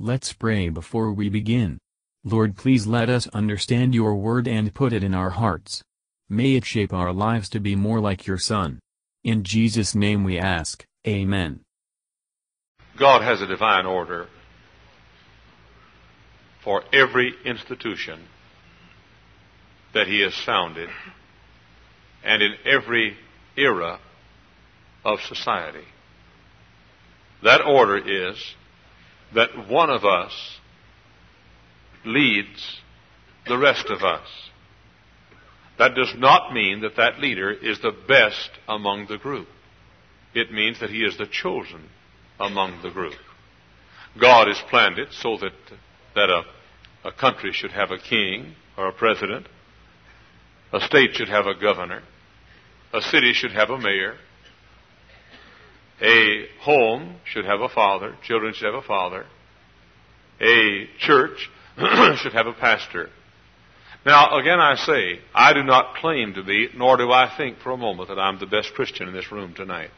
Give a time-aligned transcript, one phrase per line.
[0.00, 1.78] Let's pray before we begin.
[2.24, 5.84] Lord please let us understand your word and put it in our hearts.
[6.28, 8.80] May it shape our lives to be more like your Son.
[9.22, 11.60] In Jesus' name we ask, Amen.
[12.96, 14.26] God has a divine order
[16.64, 18.18] for every institution
[19.92, 20.90] that He has founded
[22.24, 23.16] and in every
[23.56, 24.00] era
[25.04, 25.86] of society.
[27.44, 28.56] That order is
[29.34, 30.32] that one of us
[32.04, 32.80] leads
[33.46, 34.26] the rest of us.
[35.78, 39.48] That does not mean that that leader is the best among the group.
[40.34, 41.88] It means that he is the chosen
[42.38, 43.14] among the group.
[44.20, 45.52] God has planned it so that,
[46.14, 46.42] that a,
[47.08, 49.46] a country should have a king or a president,
[50.72, 52.02] a state should have a governor,
[52.92, 54.16] a city should have a mayor,
[56.00, 59.26] a home should have a father, children should have a father.
[60.40, 63.10] A church should have a pastor.
[64.04, 67.70] Now, again, I say, I do not claim to be, nor do I think for
[67.70, 69.90] a moment that I'm the best Christian in this room tonight.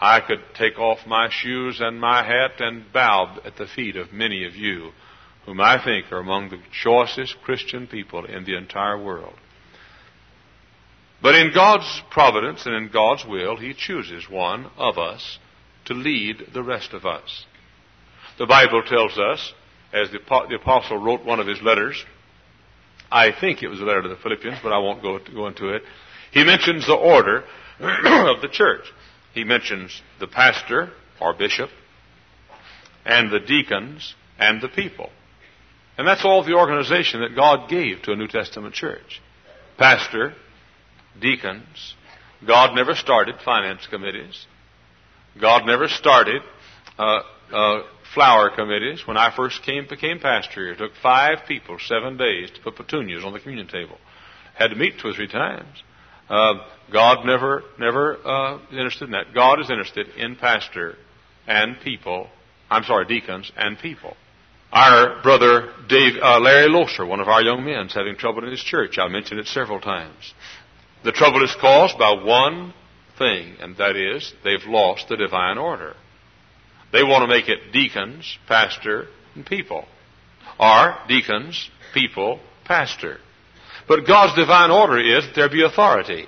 [0.00, 4.12] I could take off my shoes and my hat and bow at the feet of
[4.12, 4.92] many of you,
[5.44, 9.34] whom I think are among the choicest Christian people in the entire world.
[11.22, 15.38] But in God's providence and in God's will, He chooses one of us
[15.86, 17.46] to lead the rest of us.
[18.38, 19.52] The Bible tells us,
[19.92, 22.04] as the, the apostle wrote one of his letters,
[23.10, 25.68] I think it was a letter to the Philippians, but I won't go, go into
[25.68, 25.82] it.
[26.32, 27.44] He mentions the order
[27.80, 28.84] of the church.
[29.32, 31.70] He mentions the pastor or bishop
[33.04, 35.10] and the deacons and the people.
[35.96, 39.22] And that's all the organization that God gave to a New Testament church.
[39.78, 40.34] Pastor,
[41.20, 41.94] deacons.
[42.46, 44.46] God never started finance committees.
[45.40, 46.42] God never started
[46.98, 47.20] uh,
[47.52, 47.82] uh,
[48.14, 49.06] flower committees.
[49.06, 52.76] When I first came became pastor here, it took five people seven days to put
[52.76, 53.98] petunias on the communion table.
[54.54, 55.82] Had to meet two or three times.
[56.28, 56.54] Uh,
[56.92, 59.34] God never never uh, interested in that.
[59.34, 60.96] God is interested in pastor
[61.46, 62.28] and people.
[62.70, 64.16] I'm sorry, deacons and people.
[64.72, 68.50] Our brother Dave, uh, Larry Loser, one of our young men, is having trouble in
[68.50, 68.98] his church.
[68.98, 70.34] I mentioned it several times.
[71.04, 72.74] The trouble is caused by one
[73.18, 75.94] thing, and that is they've lost the divine order.
[76.92, 79.84] They want to make it deacons, pastor, and people.
[80.58, 83.18] Or deacons, people, pastor.
[83.88, 86.26] But God's divine order is that there be authority.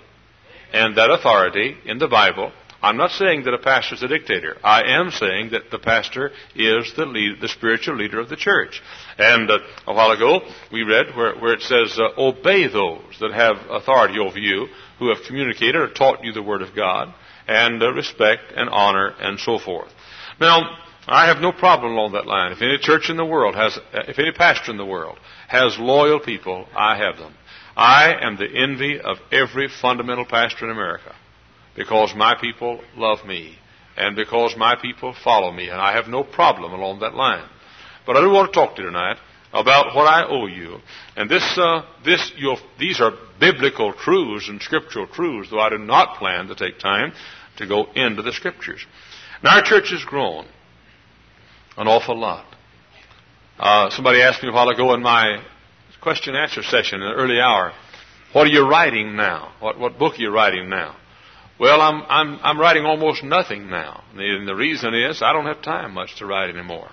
[0.73, 4.57] And that authority in the Bible I'm not saying that a pastor is a dictator.
[4.63, 8.81] I am saying that the pastor is the lead, the spiritual leader of the church.
[9.19, 10.41] And uh, a while ago,
[10.71, 14.69] we read where, where it says, uh, "Obey those that have authority over you,
[15.01, 17.13] who have communicated or taught you the word of God,
[17.49, 19.91] and uh, respect and honor and so forth."
[20.41, 20.79] Now,
[21.09, 22.53] I have no problem along that line.
[22.53, 25.19] If any church in the world has, if any pastor in the world
[25.49, 27.35] has loyal people, I have them.
[27.77, 31.15] I am the envy of every fundamental pastor in America
[31.75, 33.57] because my people love me
[33.99, 37.49] and because my people follow me, and I have no problem along that line.
[38.07, 39.17] But I do want to talk to you tonight
[39.53, 40.79] about what I owe you,
[41.17, 42.31] and this, uh, this,
[42.79, 47.13] these are biblical truths and scriptural truths, though I do not plan to take time
[47.57, 48.87] to go into the scriptures.
[49.43, 50.47] Now, our church has grown
[51.77, 52.47] an awful lot.
[53.59, 55.43] Uh, somebody asked me a while ago in my
[56.01, 57.73] question answer session in the early hour,
[58.33, 59.55] what are you writing now?
[59.59, 60.97] What, what book are you writing now?
[61.59, 64.05] Well, I'm, I'm, I'm writing almost nothing now.
[64.15, 66.91] And the reason is I don't have time much to write anymore.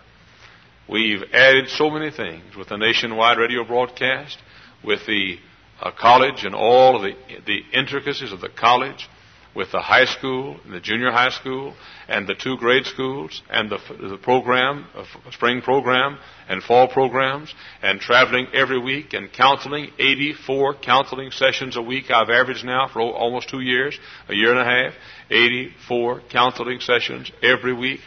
[0.89, 4.37] We've added so many things with the nationwide radio broadcast,
[4.83, 5.37] with the
[5.81, 7.13] uh, college and all of the,
[7.45, 9.07] the intricacies of the college,
[9.55, 11.73] with the high school and the junior high school
[12.07, 13.79] and the two grade schools and the,
[14.09, 14.85] the program,
[15.31, 16.17] spring program
[16.49, 22.29] and fall programs and traveling every week and counseling, 84 counseling sessions a week I've
[22.29, 24.93] averaged now for almost two years, a year and a half,
[25.29, 28.01] 84 counseling sessions every week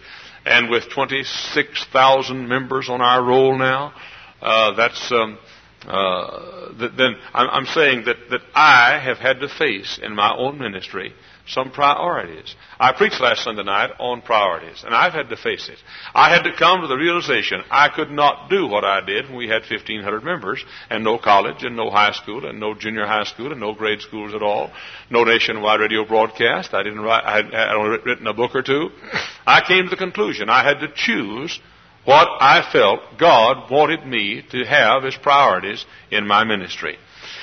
[0.44, 3.92] and with 26,000 members on our roll now,
[4.40, 5.38] uh, that's, um,
[5.86, 10.58] uh, then I'm, I'm saying that, that I have had to face in my own
[10.58, 11.12] ministry
[11.48, 12.54] some priorities.
[12.78, 15.78] I preached last Sunday night on priorities, and I've had to face it.
[16.14, 19.36] I had to come to the realization I could not do what I did when
[19.36, 23.24] we had 1,500 members, and no college, and no high school, and no junior high
[23.24, 24.70] school, and no grade schools at all,
[25.10, 26.74] no nationwide radio broadcast.
[26.74, 28.90] I didn't write, I had, only written a book or two.
[29.46, 31.58] I came to the conclusion I had to choose
[32.04, 36.96] what I felt God wanted me to have as priorities in my ministry.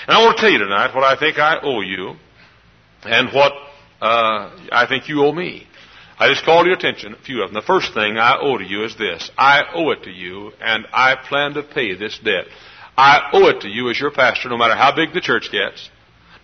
[0.08, 2.16] And I want to tell you tonight what I think I owe you
[3.04, 3.54] and what
[4.06, 5.68] uh, I think you owe me.
[6.18, 7.56] I just call your attention, a few of them.
[7.56, 9.30] The first thing I owe to you is this.
[9.38, 12.46] I owe it to you, and I plan to pay this debt.
[12.96, 15.90] I owe it to you as your pastor, no matter how big the church gets,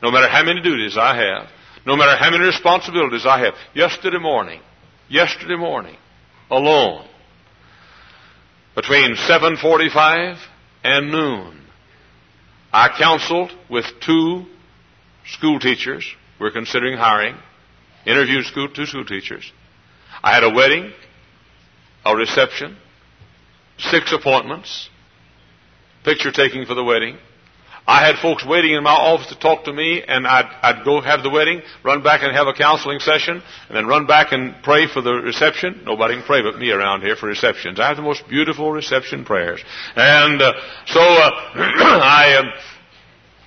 [0.01, 1.49] no matter how many duties I have,
[1.85, 3.53] no matter how many responsibilities I have.
[3.73, 4.59] Yesterday morning,
[5.07, 5.95] yesterday morning,
[6.49, 7.07] alone,
[8.75, 10.37] between 7.45
[10.83, 11.61] and noon,
[12.73, 14.45] I counseled with two
[15.25, 16.05] school teachers
[16.41, 17.35] we're considering hiring,
[18.05, 19.51] interviewed school, two school teachers.
[20.23, 20.91] I had a wedding,
[22.05, 22.77] a reception,
[23.77, 24.89] six appointments,
[26.03, 27.17] picture taking for the wedding.
[27.87, 31.01] I had folks waiting in my office to talk to me, and I'd, I'd go
[31.01, 34.55] have the wedding, run back and have a counseling session, and then run back and
[34.63, 35.81] pray for the reception.
[35.83, 37.79] Nobody can pray but me around here for receptions.
[37.79, 39.61] I have the most beautiful reception prayers.
[39.95, 40.53] And uh,
[40.85, 42.37] so uh, I...
[42.39, 42.53] Um,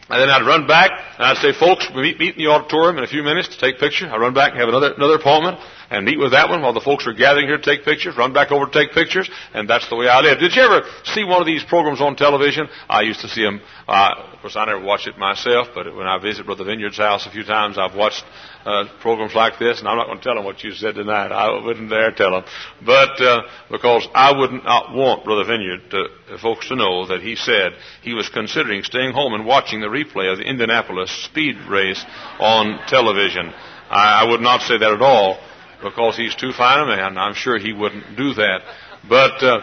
[0.08, 3.04] and then I'd run back and I'd say, folks, meet, meet in the auditorium in
[3.04, 4.10] a few minutes to take pictures.
[4.12, 5.58] I'd run back and have another, another appointment
[5.90, 8.32] and meet with that one while the folks are gathering here to take pictures, run
[8.32, 10.38] back over to take pictures, and that's the way I live.
[10.38, 12.68] Did you ever see one of these programs on television?
[12.88, 16.06] I used to see them, uh, of course I never watched it myself, but when
[16.06, 18.24] I visit Brother Vineyard's house a few times, I've watched
[18.64, 21.32] uh, programs like this, and I'm not going to tell them what you said tonight.
[21.32, 22.44] I wouldn't dare tell them.
[22.84, 26.04] But, uh, because I would not want Brother Vineyard to,
[26.34, 27.72] uh, folks to know that he said
[28.02, 32.02] he was considering staying home and watching the replay of the Indianapolis speed race
[32.38, 33.52] on television.
[33.90, 35.38] I, I would not say that at all
[35.82, 37.18] because he's too fine a man.
[37.18, 38.62] I'm sure he wouldn't do that.
[39.06, 39.60] But uh,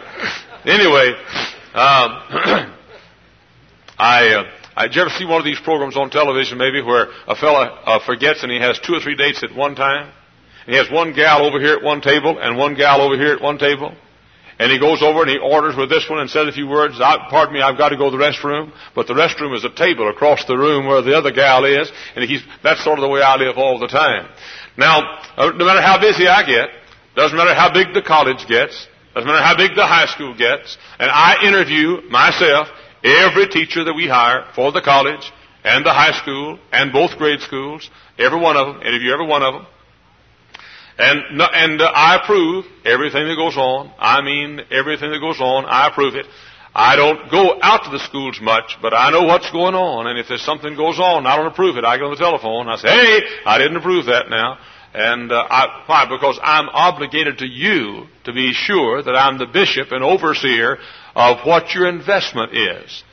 [0.64, 1.12] anyway,
[1.74, 2.72] um,
[4.02, 4.34] I.
[4.34, 4.44] Uh,
[4.74, 7.76] I, did you ever see one of these programs on television maybe where a fella
[7.84, 10.10] uh, forgets and he has two or three dates at one time?
[10.64, 13.34] And he has one gal over here at one table and one gal over here
[13.34, 13.94] at one table.
[14.58, 16.96] And he goes over and he orders with this one and says a few words.
[16.98, 18.72] Pardon me, I've got to go to the restroom.
[18.94, 21.92] But the restroom is a table across the room where the other gal is.
[22.16, 24.26] And he's, that's sort of the way I live all the time.
[24.78, 26.70] Now, uh, no matter how busy I get,
[27.14, 30.78] doesn't matter how big the college gets, doesn't matter how big the high school gets,
[30.98, 32.68] and I interview myself
[33.04, 35.32] every teacher that we hire for the college
[35.64, 37.88] and the high school and both grade schools,
[38.18, 39.66] every one of them, and if you every one of them.
[40.98, 43.92] And, and uh, I approve everything that goes on.
[43.98, 46.26] I mean, everything that goes on, I approve it.
[46.74, 50.06] I don't go out to the schools much, but I know what's going on.
[50.06, 51.84] And if there's something goes on, I don't approve it.
[51.84, 52.68] I get on the telephone.
[52.68, 54.58] I say, hey, I didn't approve that now.
[54.94, 56.04] And uh, I, why?
[56.08, 60.78] Because I'm obligated to you to be sure that I'm the bishop and overseer
[61.14, 63.04] of what your investment is.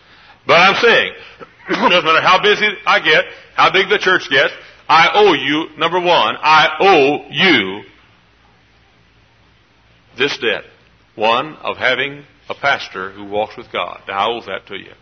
[0.48, 1.14] But I'm saying,
[1.70, 3.26] doesn't matter how busy I get,
[3.56, 4.54] how big the church gets,
[4.88, 7.84] I owe you, number one, I owe you
[10.18, 10.64] this debt.
[11.16, 14.02] One, of having a pastor who walks with God.
[14.08, 14.94] Now, I owe that to you.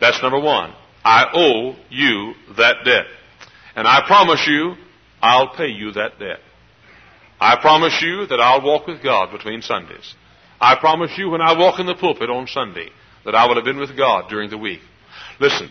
[0.00, 0.74] That's number one.
[1.04, 3.06] I owe you that debt.
[3.74, 4.74] And I promise you,
[5.22, 6.40] I'll pay you that debt.
[7.40, 10.14] I promise you that I'll walk with God between Sundays.
[10.60, 12.88] I promise you when I walk in the pulpit on Sunday
[13.24, 14.80] that I will have been with God during the week.
[15.40, 15.70] Listen,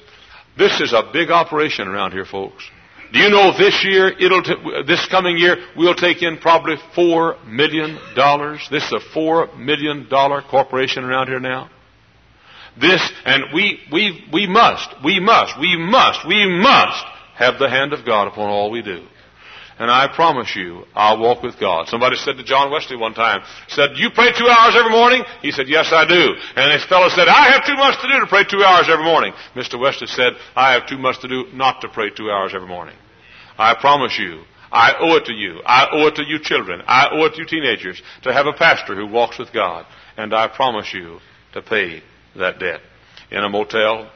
[0.57, 2.69] this is a big operation around here, folks.
[3.13, 7.37] Do you know this year, it'll t- this coming year, we'll take in probably four
[7.45, 8.67] million dollars.
[8.69, 11.69] This is a four million dollar corporation around here now.
[12.79, 17.05] This, and we, we, we must, we must, we must, we must
[17.35, 19.05] have the hand of God upon all we do.
[19.77, 21.89] And I promise you, I'll walk with God.
[21.89, 25.24] Somebody said to John Wesley one time, said, you pray two hours every morning?
[25.42, 26.33] He said, yes, I do.
[26.56, 29.04] And this fellow said, I have too much to do to pray two hours every
[29.04, 29.33] morning.
[29.54, 29.78] Mr.
[29.78, 32.95] Wesley said, I have too much to do not to pray two hours every morning.
[33.57, 35.61] I promise you, I owe it to you.
[35.66, 36.81] I owe it to you children.
[36.88, 39.85] I owe it to you teenagers to have a pastor who walks with God.
[40.16, 41.19] And I promise you
[41.54, 42.02] to pay
[42.38, 42.80] that debt.
[43.31, 44.09] In a motel,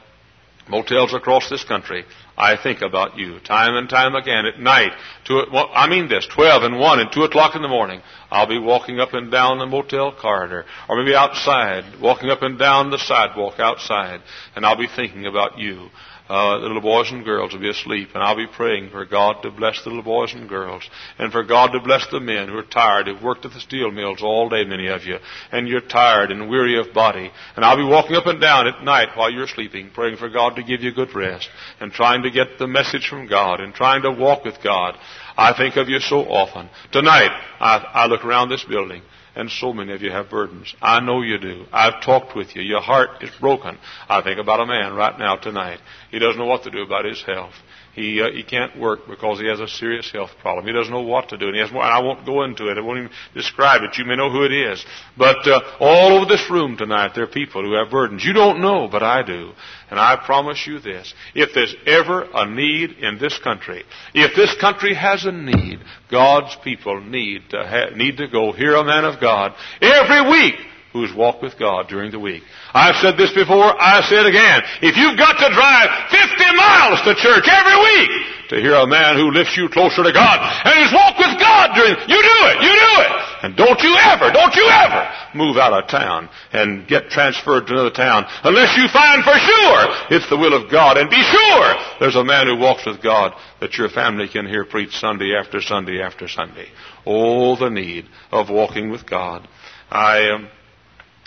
[0.70, 2.06] motels across this country,
[2.40, 4.94] I think about you time and time again at night.
[5.26, 8.02] Two, well, I mean this, 12 and 1 and 2 o'clock in the morning.
[8.32, 12.58] I'll be walking up and down the motel corridor, or maybe outside, walking up and
[12.58, 14.22] down the sidewalk outside,
[14.56, 15.90] and I'll be thinking about you
[16.30, 19.42] uh, the little boys and girls will be asleep, and I'll be praying for God
[19.42, 20.84] to bless the little boys and girls,
[21.18, 23.90] and for God to bless the men who are tired, who've worked at the steel
[23.90, 25.18] mills all day, many of you,
[25.52, 27.32] and you're tired and weary of body.
[27.56, 30.56] And I'll be walking up and down at night while you're sleeping, praying for God
[30.56, 34.04] to give you good rest, and trying to get the message from God, and trying
[34.04, 34.96] to walk with God.
[35.36, 36.70] I think of you so often.
[36.92, 39.02] Tonight, I, I look around this building,
[39.40, 40.76] and so many of you have burdens.
[40.82, 41.66] I know you do.
[41.72, 42.62] I've talked with you.
[42.62, 43.78] Your heart is broken.
[44.08, 45.80] I think about a man right now tonight.
[46.12, 47.54] He doesn't know what to do about his health.
[48.00, 50.66] He uh, he can't work because he has a serious health problem.
[50.66, 51.84] He doesn't know what to do, and he has more.
[51.84, 52.78] I won't go into it.
[52.78, 53.98] I won't even describe it.
[53.98, 54.86] You may know who it is,
[55.18, 58.24] but uh, all over this room tonight there are people who have burdens.
[58.24, 59.52] You don't know, but I do.
[59.90, 64.56] And I promise you this, if there's ever a need in this country, if this
[64.62, 65.80] country has a need,
[66.10, 70.56] God's people need to, ha- need to go hear a man of God every week
[70.92, 72.44] who's walked with God during the week.
[72.74, 74.62] I've said this before, I say it again.
[74.82, 78.12] If you've got to drive 50 miles to church every week
[78.50, 81.78] to hear a man who lifts you closer to God and who's walked with God
[81.78, 83.12] during, you do it, you do it.
[83.42, 87.74] And don't you ever, don't you ever move out of town and get transferred to
[87.74, 89.80] another town unless you find for sure
[90.10, 90.98] it's the will of God.
[90.98, 94.66] And be sure there's a man who walks with God that your family can hear
[94.66, 96.68] preach Sunday after Sunday after Sunday.
[97.06, 99.48] Oh, the need of walking with God.
[99.90, 100.50] I, um,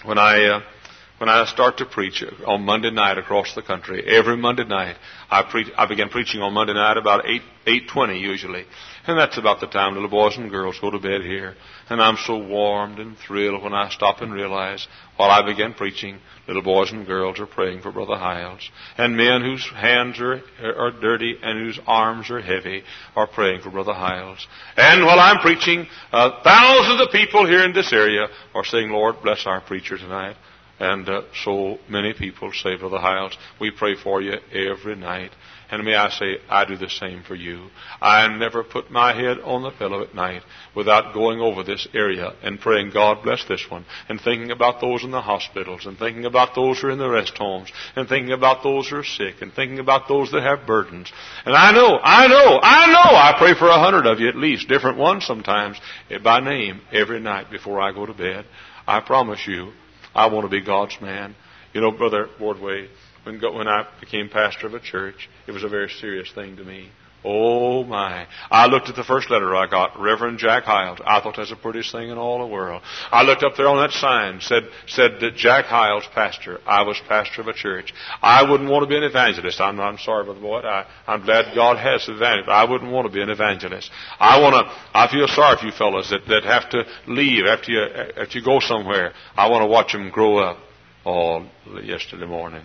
[0.05, 0.63] when I, uh,
[1.23, 4.97] when I start to preach on Monday night across the country, every Monday night,
[5.31, 8.65] I preach, I begin preaching on Monday night about 8, 8.20 usually.
[9.07, 11.55] And that's about the time little boys and girls go to bed here.
[11.89, 16.19] And I'm so warmed and thrilled when I stop and realize while I begin preaching,
[16.49, 18.69] little boys and girls are praying for Brother Hyles.
[18.99, 22.83] And men whose hands are, are dirty and whose arms are heavy
[23.15, 24.45] are praying for Brother Hyles.
[24.77, 28.27] And while I'm preaching, uh, thousands of people here in this area
[28.57, 30.35] are saying, Lord, bless our preacher tonight.
[30.83, 35.31] And uh, so many people say, Brother Hyles, we pray for you every night.
[35.71, 37.69] And may I say, I do the same for you.
[38.01, 40.43] I never put my head on the pillow at night
[40.75, 45.05] without going over this area and praying, God bless this one, and thinking about those
[45.05, 48.33] in the hospitals, and thinking about those who are in the rest homes, and thinking
[48.33, 51.13] about those who are sick, and thinking about those that have burdens.
[51.47, 54.37] And I know, I know, I know I pray for a hundred of you at
[54.37, 55.81] least, different ones sometimes,
[56.25, 58.47] by name, every night before I go to bed.
[58.85, 59.73] I promise you,
[60.15, 61.35] I want to be God's man.
[61.73, 62.89] You know, Brother Wardway,
[63.25, 66.65] when, when I became pastor of a church, it was a very serious thing to
[66.65, 66.91] me.
[67.25, 68.27] Oh my.
[68.51, 70.99] I looked at the first letter I got, Reverend Jack Hyles.
[71.05, 72.83] I thought that's the prettiest thing in all the world.
[73.13, 76.59] I looked up there on that sign, said, said that Jack Hyles, pastor.
[76.67, 77.95] I was pastor of a church.
[78.21, 79.61] I wouldn't want to be an evangelist.
[79.61, 80.65] I'm, I'm sorry, Brother Boyd.
[80.65, 82.49] I, I'm glad God has evangelist.
[82.49, 83.91] I wouldn't want to be an evangelist.
[84.19, 87.71] I want to, I feel sorry for you fellows that, that have to leave after
[87.71, 89.13] you, after you go somewhere.
[89.37, 90.59] I want to watch them grow up.
[91.05, 91.49] Oh,
[91.83, 92.65] yesterday morning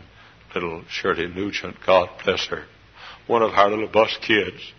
[0.53, 2.65] little Shirley Nugent, God bless her,
[3.27, 4.73] one of our little bus kids,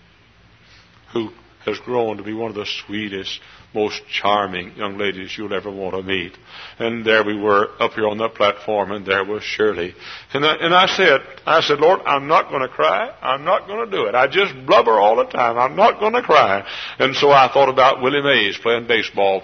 [1.13, 1.31] who
[1.65, 3.41] has grown to be one of the sweetest,
[3.75, 6.33] most charming young ladies you'll ever want to meet.
[6.79, 9.95] And there we were up here on the platform, and there was Shirley.
[10.33, 13.11] And I, and I said, I said, Lord, I'm not going to cry.
[13.21, 14.15] I'm not going to do it.
[14.15, 15.59] I just blubber all the time.
[15.59, 16.67] I'm not going to cry.
[16.99, 19.43] And so I thought about Willie Mays playing baseball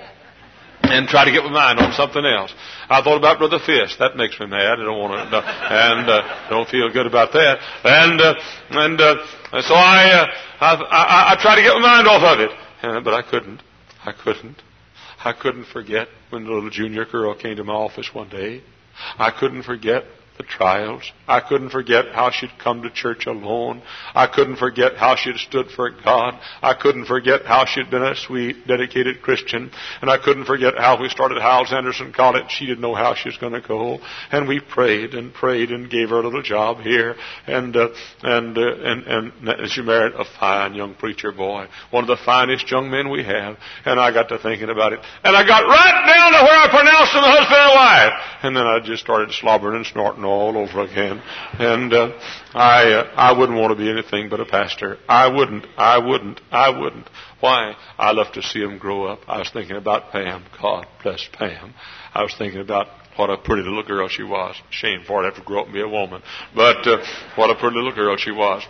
[0.90, 2.52] and try to get my mind on something else.
[2.88, 3.98] I thought about Brother Fisk.
[3.98, 4.80] That makes me mad.
[4.80, 7.58] I don't want to, and uh, don't feel good about that.
[7.84, 8.34] And uh,
[8.70, 10.26] and uh, so I, uh,
[10.60, 12.50] I, I I tried to get my mind off of it,
[12.82, 13.62] uh, but I couldn't.
[14.04, 14.62] I couldn't.
[15.24, 18.62] I couldn't forget when the little junior girl came to my office one day.
[19.18, 20.04] I couldn't forget
[20.36, 21.12] the trials.
[21.28, 23.82] I couldn't forget how she'd come to church alone.
[24.14, 26.38] I couldn't forget how she'd stood for God.
[26.60, 29.70] I couldn't forget how she'd been a sweet, dedicated Christian.
[30.00, 32.46] And I couldn't forget how we started Hyles Anderson College.
[32.48, 33.98] She didn't know how she was going to go.
[34.32, 37.14] And we prayed and prayed and gave her a little job here.
[37.46, 37.90] And, uh,
[38.22, 41.68] and, uh, and, and she married a fine young preacher boy.
[41.90, 43.56] One of the finest young men we have.
[43.84, 45.00] And I got to thinking about it.
[45.22, 48.12] And I got right down to where I pronounced them husband and wife.
[48.42, 51.22] And then I just started slobbering and snorting all over again.
[51.58, 52.18] And uh,
[52.52, 54.98] I uh, I wouldn't want to be anything but a pastor.
[55.08, 55.66] I wouldn't.
[55.76, 56.40] I wouldn't.
[56.50, 57.08] I wouldn't.
[57.40, 57.74] Why?
[57.98, 59.20] I love to see them grow up.
[59.26, 60.44] I was thinking about Pam.
[60.60, 61.74] God bless Pam.
[62.14, 64.56] I was thinking about what a pretty little girl she was.
[64.70, 66.22] Shame for to have to grow up and be a woman.
[66.54, 67.04] But uh,
[67.36, 68.64] what a pretty little girl she was.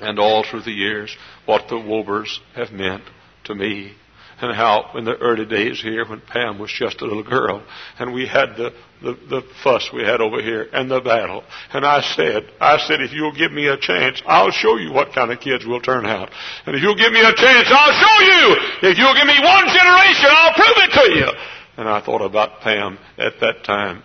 [0.00, 1.16] And all through the years,
[1.46, 3.04] what the Wobers have meant
[3.44, 3.94] to me
[4.40, 7.64] and how in the early days here when Pam was just a little girl
[7.98, 11.42] and we had the, the, the fuss we had over here and the battle.
[11.72, 15.14] And I said, I said, if you'll give me a chance, I'll show you what
[15.14, 16.30] kind of kids will turn out.
[16.66, 18.90] And if you'll give me a chance, I'll show you.
[18.90, 21.28] If you'll give me one generation, I'll prove it to you.
[21.78, 24.02] And I thought about Pam at that time.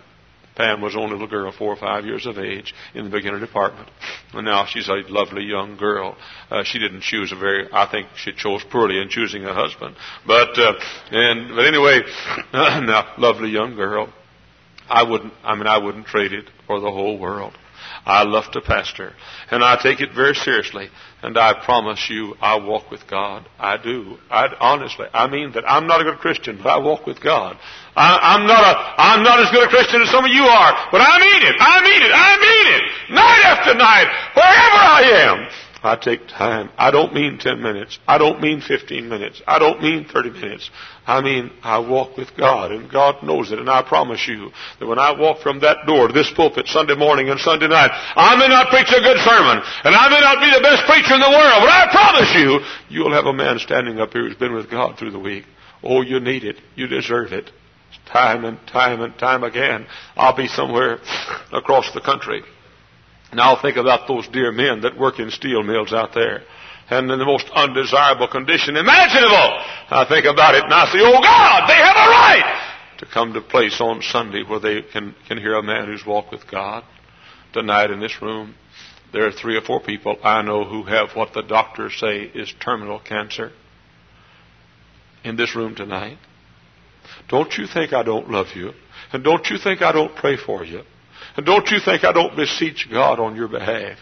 [0.62, 3.40] Pam was only a little girl, four or five years of age, in the beginner
[3.40, 3.90] department.
[4.32, 6.16] And now she's a lovely young girl.
[6.48, 9.96] Uh, she didn't choose a very, I think she chose poorly in choosing a husband.
[10.24, 10.74] But, uh,
[11.10, 12.02] and, but anyway,
[12.52, 14.12] now, lovely young girl.
[14.88, 17.54] I wouldn't, I mean, I wouldn't trade it for the whole world.
[18.06, 19.14] I love to pastor.
[19.50, 20.90] And I take it very seriously.
[21.22, 23.48] And I promise you, I walk with God.
[23.58, 24.18] I do.
[24.30, 27.58] I, honestly, I mean that I'm not a good Christian, but I walk with God.
[27.94, 30.72] I, am not a, I'm not as good a Christian as some of you are,
[30.90, 31.56] but I mean it.
[31.60, 32.12] I mean it.
[32.12, 32.82] I mean it.
[33.12, 35.48] Night after night, wherever I am,
[35.84, 36.70] I take time.
[36.78, 37.98] I don't mean 10 minutes.
[38.06, 39.42] I don't mean 15 minutes.
[39.46, 40.70] I don't mean 30 minutes.
[41.06, 44.86] I mean, I walk with God, and God knows it, and I promise you that
[44.86, 48.36] when I walk from that door to this pulpit Sunday morning and Sunday night, I
[48.36, 51.20] may not preach a good sermon, and I may not be the best preacher in
[51.20, 54.54] the world, but I promise you, you'll have a man standing up here who's been
[54.54, 55.44] with God through the week.
[55.82, 56.60] Oh, you need it.
[56.76, 57.50] You deserve it.
[58.06, 60.98] Time and time and time again, I'll be somewhere
[61.52, 62.42] across the country
[63.32, 66.42] now think about those dear men that work in steel mills out there
[66.90, 69.58] and in the most undesirable condition imaginable.
[69.90, 73.32] I think about it and I say, oh God, they have a right to come
[73.32, 76.84] to place on Sunday where they can, can hear a man who's walked with God.
[77.54, 78.54] Tonight in this room,
[79.12, 82.52] there are three or four people I know who have what the doctors say is
[82.60, 83.52] terminal cancer
[85.24, 86.18] in this room tonight.
[87.28, 88.72] Don't you think I don't love you?
[89.12, 90.82] And don't you think I don't pray for you?
[91.36, 93.98] And don't you think I don't beseech God on your behalf?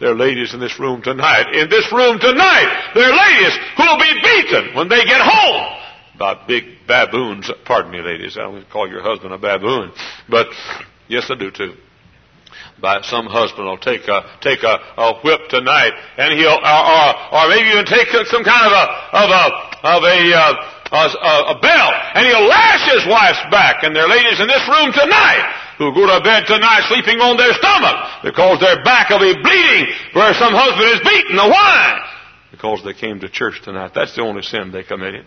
[0.00, 3.82] There are ladies in this room tonight, in this room tonight, there are ladies who
[3.82, 5.76] will be beaten when they get home
[6.18, 7.50] by big baboons.
[7.64, 9.92] Pardon me, ladies, I don't call your husband a baboon,
[10.28, 10.46] but
[11.08, 11.74] yes, I do too.
[12.80, 17.08] By some husband will take a take a, a whip tonight, and he'll or, or,
[17.34, 18.84] or maybe even take some kind of a
[19.18, 19.44] of a
[19.82, 23.84] of a uh, a, a belt, and he'll lash his wife's back.
[23.84, 25.44] And there are ladies in this room tonight
[25.78, 29.86] who go to bed tonight sleeping on their stomach because their back will be bleeding
[30.12, 31.36] where some husband is beaten.
[31.36, 32.02] Now why?
[32.50, 33.92] Because they came to church tonight.
[33.94, 35.26] That's the only sin they committed.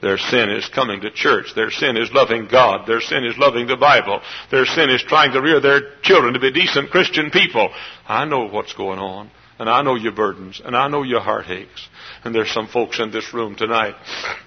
[0.00, 1.52] Their sin is coming to church.
[1.54, 2.86] Their sin is loving God.
[2.86, 4.20] Their sin is loving the Bible.
[4.50, 7.68] Their sin is trying to rear their children to be decent Christian people.
[8.08, 9.30] I know what's going on.
[9.60, 10.60] And I know your burdens.
[10.64, 11.88] And I know your heartaches.
[12.24, 13.94] And there's some folks in this room tonight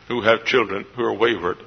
[0.08, 1.58] who have children who are wayward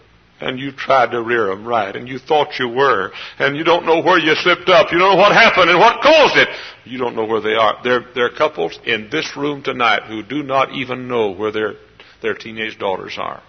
[0.40, 3.86] and you tried to rear them right, and you thought you were, and you don't
[3.86, 6.48] know where you slipped up, you don't know what happened and what caused it.
[6.84, 7.78] You don't know where they are.
[7.82, 11.74] There, there are couples in this room tonight who do not even know where their,
[12.20, 13.42] their teenage daughters are.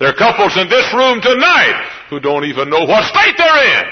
[0.00, 3.84] There are couples in this room tonight who don't even know what state they're in.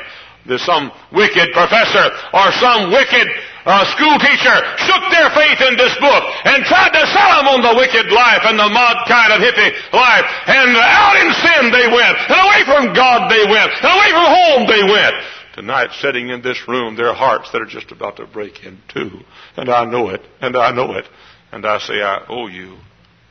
[0.48, 3.28] There's some wicked professor or some wicked
[3.64, 7.60] uh, school teacher shook their faith in this book and tried to sell them on
[7.62, 10.26] the wicked life and the mud kind of hippie life.
[10.50, 14.26] And out in sin they went, and away from God they went, and away from
[14.26, 15.16] home they went.
[15.54, 18.78] Tonight, sitting in this room, there are hearts that are just about to break in
[18.88, 19.20] two.
[19.56, 21.04] And I know it, and I know it.
[21.52, 22.78] And I say, I owe you.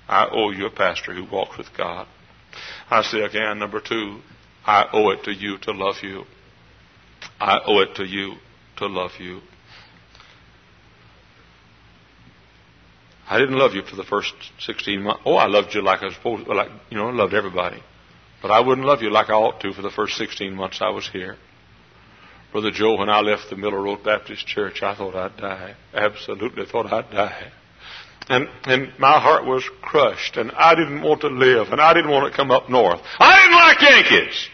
[0.08, 2.08] I owe you a pastor who walks with God.
[2.90, 4.20] I say again, number two,
[4.66, 6.26] I owe it to you to love you.
[7.40, 8.36] I owe it to you
[8.78, 9.42] to love you.
[13.32, 15.22] I didn't love you for the first 16 months.
[15.26, 17.82] Oh, I loved you like I was supposed to, like, you know, I loved everybody.
[18.42, 20.90] But I wouldn't love you like I ought to for the first 16 months I
[20.90, 21.38] was here.
[22.52, 25.76] Brother Joe, when I left the Miller Road Baptist Church, I thought I'd die.
[25.94, 27.52] Absolutely thought I'd die.
[28.28, 32.12] And, and my heart was crushed, and I didn't want to live, and I didn't
[32.12, 33.00] want to come up north.
[33.18, 34.50] I didn't like Yankees.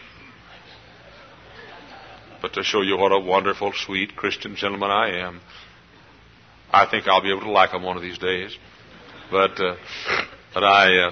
[2.40, 5.40] But to show you what a wonderful, sweet Christian gentleman I am,
[6.70, 8.56] I think I'll be able to like them one of these days.
[9.30, 9.76] But uh,
[10.54, 11.10] but I uh,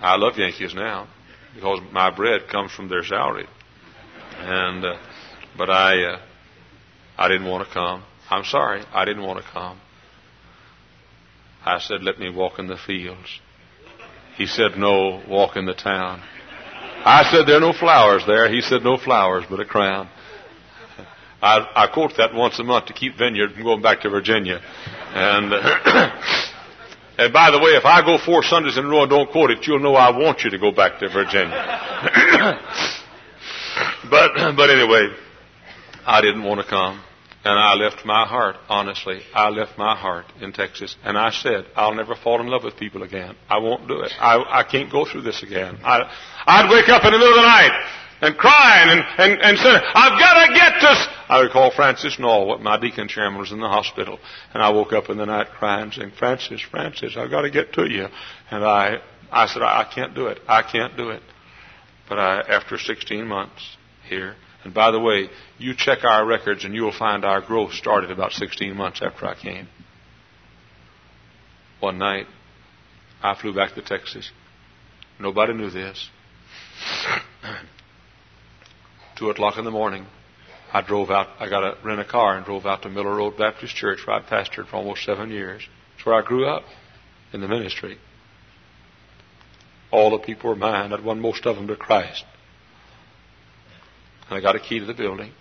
[0.00, 1.08] I love Yankees now
[1.54, 3.46] because my bread comes from their salary.
[4.38, 4.96] And uh,
[5.56, 6.20] but I uh,
[7.16, 8.04] I didn't want to come.
[8.28, 9.80] I'm sorry, I didn't want to come.
[11.64, 13.40] I said, "Let me walk in the fields."
[14.36, 16.22] He said, "No, walk in the town."
[17.04, 20.08] I said, "There are no flowers there." He said, "No flowers, but a crown."
[21.42, 24.60] I, I quote that once a month to keep Vineyard from going back to Virginia.
[25.14, 25.52] And,
[27.18, 29.50] and by the way, if I go four Sundays in a row and don't quote
[29.50, 31.50] it, you'll know I want you to go back to Virginia.
[34.10, 35.08] but, but anyway,
[36.06, 37.02] I didn't want to come.
[37.44, 40.96] And I left my heart, honestly, I left my heart in Texas.
[41.04, 43.36] And I said, I'll never fall in love with people again.
[43.48, 44.10] I won't do it.
[44.18, 45.78] I, I can't go through this again.
[45.84, 46.10] I,
[46.44, 47.86] I'd wake up in the middle of the night
[48.20, 51.08] and crying and, and, and saying, I've got to get this.
[51.28, 54.18] I recall Francis Nall, my deacon chairman, was in the hospital,
[54.54, 57.72] and I woke up in the night crying, saying, Francis, Francis, I've got to get
[57.74, 58.06] to you.
[58.50, 58.98] And I,
[59.30, 60.40] I said, I, I can't do it.
[60.48, 61.22] I can't do it.
[62.08, 63.76] But I, after 16 months
[64.08, 68.10] here, and by the way, you check our records and you'll find our growth started
[68.10, 69.68] about 16 months after I came.
[71.80, 72.26] One night,
[73.22, 74.30] I flew back to Texas.
[75.20, 76.08] Nobody knew this.
[79.16, 80.06] Two o'clock in the morning,
[80.72, 83.38] I drove out, I got to rent a car and drove out to Miller Road
[83.38, 85.62] Baptist Church where I pastored for almost seven years.
[85.96, 86.64] It's where I grew up
[87.32, 87.98] in the ministry.
[89.90, 90.92] All the people were mine.
[90.92, 92.24] I'd won most of them to Christ.
[94.28, 95.32] And I got a key to the building.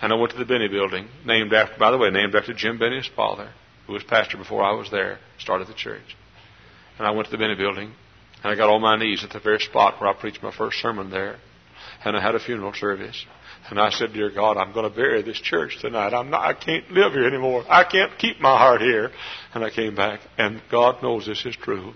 [0.00, 2.78] And I went to the Benny building, named after, by the way, named after Jim
[2.78, 3.50] Benny's father,
[3.86, 6.16] who was pastor before I was there, started the church.
[6.98, 7.92] And I went to the Benny building,
[8.42, 10.78] and I got on my knees at the very spot where I preached my first
[10.80, 11.38] sermon there.
[12.04, 13.24] And I had a funeral service.
[13.70, 16.12] And I said, Dear God, I'm going to bury this church tonight.
[16.12, 17.64] I'm not, I can't live here anymore.
[17.68, 19.10] I can't keep my heart here.
[19.54, 21.94] And I came back, and God knows this is true.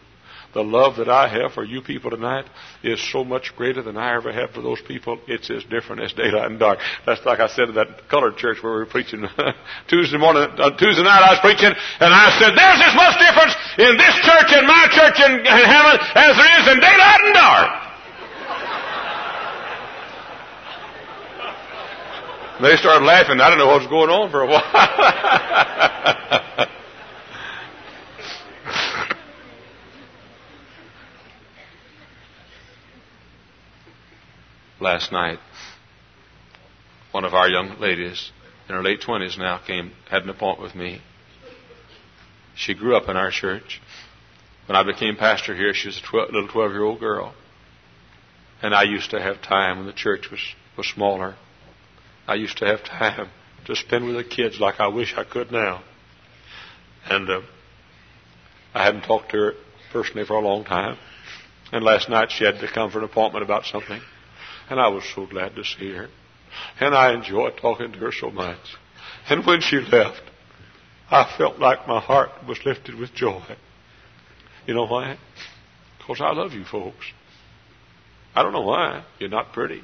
[0.55, 2.49] The love that I have for you people tonight
[2.83, 5.21] is so much greater than I ever had for those people.
[5.29, 6.79] It's as different as daylight and dark.
[7.05, 9.29] That's like I said at that colored church where we were preaching
[9.89, 13.55] Tuesday morning, uh, Tuesday night I was preaching, and I said, there's as much difference
[13.77, 17.35] in this church and my church in, in heaven as there is in daylight and
[17.35, 17.88] dark.
[22.61, 23.41] They started laughing.
[23.41, 24.61] I don't know what was going on for a while.
[34.81, 35.39] Last night,
[37.13, 38.33] one of our young ladies
[38.69, 41.01] in her late twenties now came had an appointment with me.
[42.57, 43.81] She grew up in our church.
[44.67, 47.35] When I became pastor here, she was a 12, little twelve-year-old girl,
[48.61, 50.41] and I used to have time when the church was
[50.77, 51.37] was smaller.
[52.29, 53.31] I used to have time
[53.65, 55.83] to spend with the kids like I wish I could now.
[57.07, 57.41] And uh,
[58.75, 59.53] I hadn't talked to her
[59.93, 60.99] personally for a long time.
[61.73, 64.01] And last night she had to come for an appointment about something.
[64.69, 66.09] And I was so glad to see her.
[66.79, 68.59] And I enjoyed talking to her so much.
[69.31, 70.23] And when she left,
[71.11, 73.43] I felt like my heart was lifted with joy.
[74.67, 75.17] You know why?
[75.97, 77.07] Because I love you folks.
[78.35, 79.05] I don't know why.
[79.19, 79.83] You're not pretty.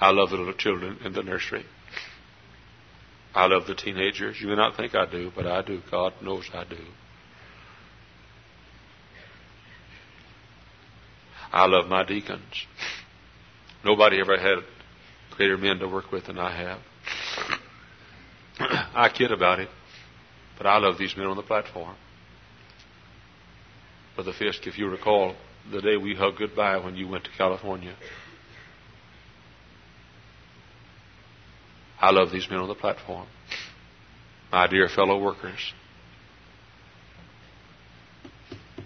[0.00, 1.66] I love the little children in the nursery.
[3.34, 4.40] I love the teenagers.
[4.40, 5.82] You may not think I do, but I do.
[5.90, 6.78] God knows I do.
[11.52, 12.66] I love my deacons.
[13.84, 14.64] Nobody ever had
[15.36, 16.78] greater men to work with than I have.
[18.94, 19.68] I kid about it,
[20.56, 21.96] but I love these men on the platform.
[24.14, 25.34] Brother Fisk, if you recall
[25.70, 27.94] the day we hugged goodbye when you went to California,
[32.00, 33.26] I love these men on the platform.
[34.50, 35.72] My dear fellow workers.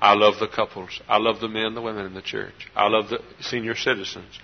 [0.01, 1.01] I love the couples.
[1.09, 2.69] I love the men, the women in the church.
[2.75, 4.39] I love the senior citizens.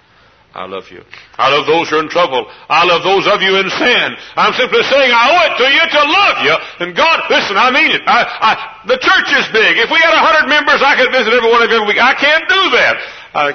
[0.51, 1.07] I love you.
[1.39, 2.43] I love those who are in trouble.
[2.67, 4.09] I love those of you in sin.
[4.35, 6.55] I'm simply saying I owe it to you to love you.
[6.83, 8.03] And God, listen, I mean it.
[8.03, 8.51] I, I,
[8.91, 9.79] the church is big.
[9.79, 12.03] If we had a hundred members, I could visit every one of you every week.
[12.03, 12.99] I can't do that.
[13.33, 13.53] Uh,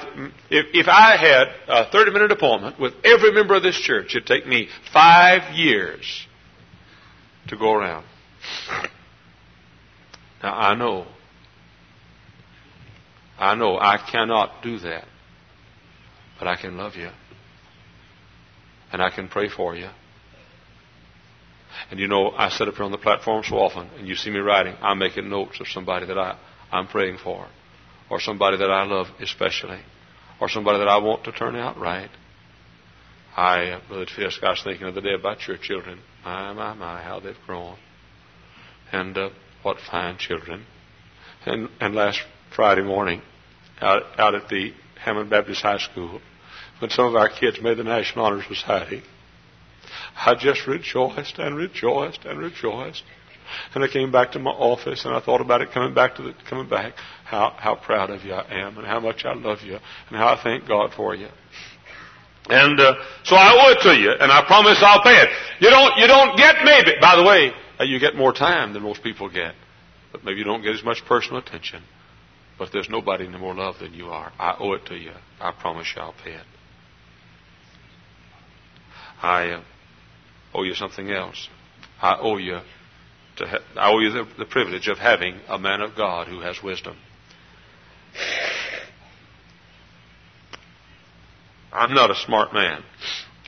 [0.50, 4.26] if, if I had a 30 minute appointment with every member of this church, it'd
[4.26, 6.28] take me five years
[7.48, 8.06] to go around.
[10.42, 11.06] Now, I know,
[13.38, 15.06] I know I cannot do that,
[16.40, 17.10] but I can love you.
[18.94, 19.90] And I can pray for you.
[21.92, 24.30] And you know, I sit up here on the platform so often, and you see
[24.30, 26.38] me writing, I'm making notes of somebody that I,
[26.72, 27.48] I'm praying for
[28.10, 29.80] or somebody that I love especially,
[30.40, 32.10] or somebody that I want to turn out right.
[33.36, 36.00] I, uh, Brother Fisk, I was thinking the day about your children.
[36.24, 37.78] My, my, my, how they've grown.
[38.92, 39.30] And uh,
[39.62, 40.66] what fine children.
[41.46, 42.22] And, and last
[42.56, 43.22] Friday morning,
[43.82, 46.22] out, out at the Hammond Baptist High School,
[46.80, 49.04] when some of our kids made the National Honor Society,
[50.16, 53.04] I just rejoiced and rejoiced and rejoiced.
[53.74, 56.24] And I came back to my office and I thought about it coming back to
[56.24, 56.94] the, coming back,
[57.26, 60.28] how, how proud of you I am and how much I love you and how
[60.28, 61.28] I thank God for you.
[62.48, 65.30] And uh, so I owe it to you, and I promise I'll pay it.
[65.60, 66.92] You don't, you don't get maybe.
[67.02, 69.56] By the way, uh, you get more time than most people get,
[70.12, 71.82] but maybe you don't get as much personal attention.
[72.60, 74.32] But there's nobody more love than you are.
[74.38, 75.12] I owe it to you.
[75.42, 76.46] I promise you I'll pay it.
[79.22, 79.64] I uh,
[80.54, 81.50] owe you something else.
[82.00, 82.60] I owe you
[83.40, 86.62] ha- I owe you the, the privilege of having a man of God who has
[86.64, 86.98] wisdom.
[91.76, 92.84] I'm not a smart man.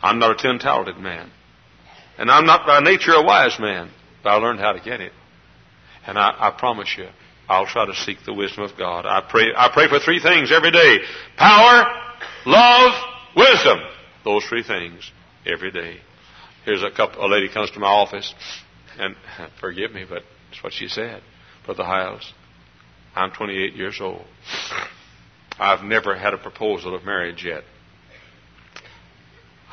[0.01, 1.31] I'm not a ten talented man.
[2.17, 3.89] And I'm not by nature a wise man,
[4.23, 5.13] but I learned how to get it.
[6.05, 7.07] And I, I promise you,
[7.47, 9.05] I'll try to seek the wisdom of God.
[9.05, 10.97] I pray, I pray for three things every day.
[11.37, 11.85] Power,
[12.45, 12.93] love,
[13.35, 13.79] wisdom.
[14.25, 15.09] Those three things
[15.45, 15.97] every day.
[16.65, 18.33] Here's a couple, a lady comes to my office
[18.99, 19.15] and
[19.61, 21.21] forgive me, but it's what she said.
[21.65, 22.33] Brother Hyles,
[23.15, 24.25] I'm 28 years old.
[25.59, 27.63] I've never had a proposal of marriage yet.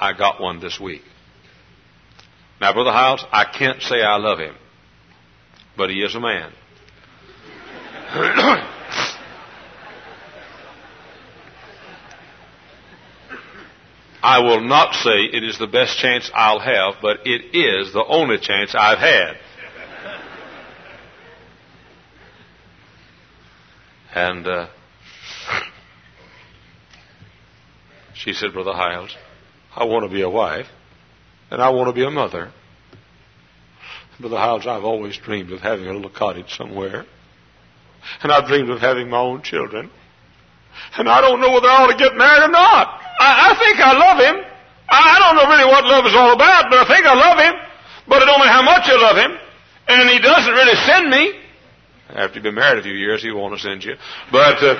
[0.00, 1.02] I got one this week.
[2.60, 4.54] Now, Brother Hyles, I can't say I love him,
[5.76, 6.52] but he is a man.
[14.22, 18.02] I will not say it is the best chance I'll have, but it is the
[18.02, 19.36] only chance I've had.
[24.14, 24.68] And uh,
[28.14, 29.14] she said, Brother Hyles,
[29.76, 30.68] I want to be a wife,
[31.50, 32.52] and I want to be a mother.
[34.20, 37.04] Brother Hyles, I've always dreamed of having a little cottage somewhere.
[38.22, 39.90] And I've dreamed of having my own children.
[40.96, 43.00] And I don't know whether I ought to get married or not.
[43.18, 44.44] I, I think I love him.
[44.88, 47.38] I, I don't know really what love is all about, but I think I love
[47.38, 47.54] him.
[48.06, 49.38] But I don't know how much I love him.
[49.88, 51.40] And he doesn't really send me.
[52.10, 53.96] After you've been married a few years, he won't send you.
[54.30, 54.76] But, uh,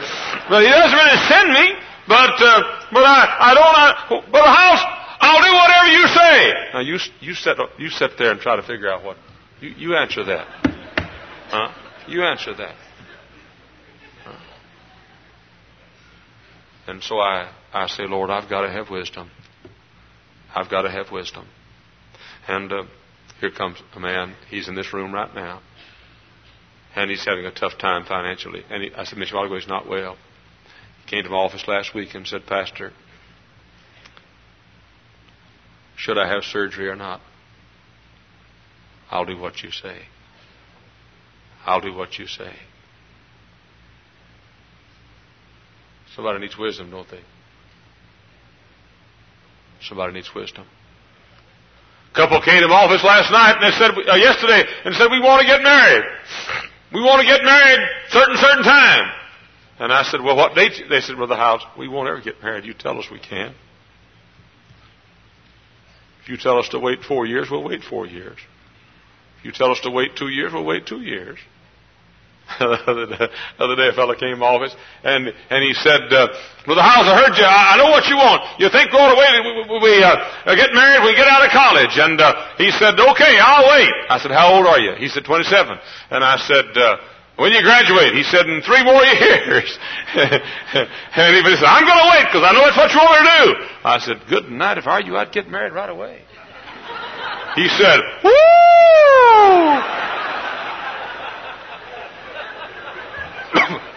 [0.49, 1.75] but he doesn't really send me.
[2.07, 4.85] But, uh, but I, I don't, uh, but house,
[5.21, 6.55] I'll do whatever you say.
[6.75, 9.17] Now you, you sit, you sit there and try to figure out what,
[9.61, 10.47] you, you answer that.
[11.49, 11.73] Huh?
[12.07, 12.75] You answer that.
[16.87, 19.31] And so I, I say, Lord, I've got to have wisdom.
[20.55, 21.47] I've got to have wisdom.
[22.47, 22.83] And uh,
[23.41, 24.35] here comes a man.
[24.51, 25.63] He's in this room right now.
[26.95, 28.65] And he's having a tough time financially.
[28.71, 29.35] And he, I said, Mr.
[29.35, 30.17] Oliver, he's not well.
[31.07, 32.93] Came to my office last week and said, Pastor,
[35.97, 37.21] should I have surgery or not?
[39.11, 40.03] I'll do what you say.
[41.67, 42.53] I'll do what you say.
[46.15, 47.21] Somebody needs wisdom, don't they?
[49.83, 50.67] Somebody needs wisdom.
[52.13, 55.09] A couple came to my office last night and they said, uh, yesterday, and said,
[55.11, 56.05] we want to get married.
[56.93, 59.11] We want to get married certain, certain time.
[59.79, 60.73] And I said, well, what date?
[60.89, 62.65] They said, Brother Hyles, we won't ever get married.
[62.65, 63.55] You tell us we can.
[66.23, 68.39] If you tell us to wait four years, we'll wait four years.
[69.39, 71.39] If you tell us to wait two years, we'll wait two years.
[72.59, 76.29] the other day, a fellow came to office and and he said, uh,
[76.69, 77.45] "Brother Hyles, I heard you.
[77.45, 78.61] I, I know what you want.
[78.61, 81.97] You think going away we, we, we uh, get married, we get out of college."
[81.97, 85.25] And uh, he said, "Okay, I'll wait." I said, "How old are you?" He said,
[85.25, 85.79] "27."
[86.11, 86.69] And I said.
[86.77, 86.97] Uh,
[87.37, 89.79] when you graduate, he said, in three more years.
[90.15, 93.27] and he said, I'm going to wait because I know it's what you want me
[93.27, 93.55] to do.
[93.85, 94.79] I said, good night.
[94.79, 96.23] If I were you, I'd get married right away.
[97.57, 98.31] He said, woo!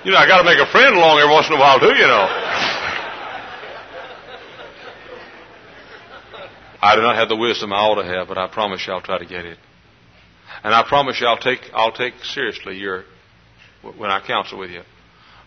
[0.05, 1.93] you know, I got to make a friend along every once in a while too,
[1.93, 2.27] you know.
[6.79, 9.01] I do not have the wisdom I ought to have, but I promise you I'll
[9.01, 9.57] try to get it.
[10.63, 13.03] And I promise you I'll take I'll take seriously your
[13.81, 14.81] when I counsel with you.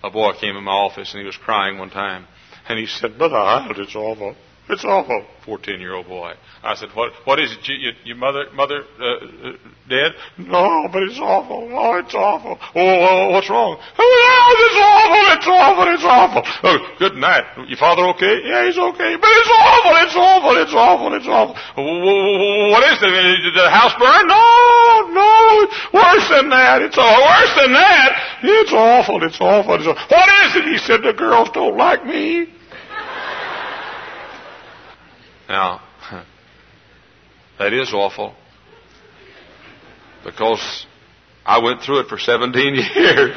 [0.03, 2.27] A boy came in my office and he was crying one time,
[2.69, 4.35] and he said, "Brother Hyles, it's awful.
[4.73, 6.35] It's awful." Fourteen-year-old boy.
[6.63, 7.13] I said, "What?
[7.25, 7.67] What is it?
[7.69, 9.53] Your, your mother, mother, uh, uh,
[9.89, 11.69] dead?" No, but it's awful.
[11.73, 12.59] Oh, it's awful.
[12.61, 13.79] Oh, oh what's wrong?
[13.99, 15.25] Oh, it's awful.
[15.35, 15.95] It's awful.
[15.95, 16.43] It's awful.
[16.63, 17.45] Oh, good night.
[17.69, 18.43] Your father okay?
[18.45, 19.17] Yeah, he's okay.
[19.17, 19.95] But it's awful.
[20.05, 20.55] It's awful.
[20.63, 21.15] It's awful.
[21.17, 21.55] It's awful.
[22.71, 23.43] What is it?
[23.43, 24.29] Did the house burn?
[24.29, 25.67] No, no.
[25.93, 26.83] Worse than that.
[26.83, 28.41] It's all worse than that.
[28.43, 29.23] It's awful.
[29.25, 29.75] It's awful.
[29.75, 30.07] It's awful.
[30.09, 30.65] What is it?
[30.65, 32.49] He said the girls don't like me.
[35.51, 35.81] Now,
[37.59, 38.35] that is awful.
[40.25, 40.87] Because
[41.45, 42.55] I went through it for 17
[42.95, 43.37] years.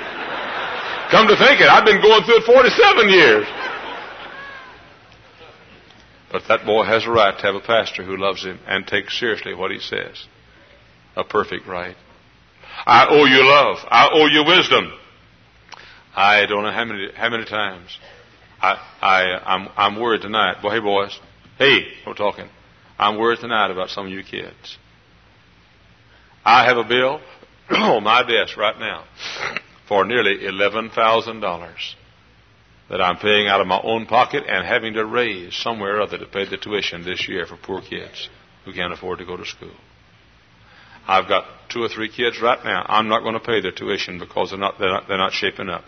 [1.10, 3.48] Come to think it, I've been going through it 47 years.
[6.32, 9.20] But that boy has a right to have a pastor who loves him and takes
[9.20, 10.28] seriously what he says.
[11.16, 11.96] A perfect right.
[12.86, 13.78] I owe you love.
[13.90, 14.94] I owe you wisdom.
[16.16, 17.98] I don't know how many how many times
[18.60, 20.58] I I I'm I'm worried tonight.
[20.64, 21.20] Well, hey boys,
[21.58, 22.50] hey, we're talking.
[22.98, 24.78] I'm worried tonight about some of you kids.
[26.46, 27.22] I have a bill
[27.70, 29.06] on my desk right now
[29.88, 31.96] for nearly eleven thousand dollars
[32.90, 36.18] that I'm paying out of my own pocket and having to raise somewhere or other
[36.18, 38.30] to pay the tuition this year for poor kids
[38.66, 39.76] who can't afford to go to school.
[41.08, 42.86] I've got two or three kids right now.
[42.88, 45.70] I'm not going to pay their tuition because they're not, they're not, they're not shaping
[45.70, 45.84] up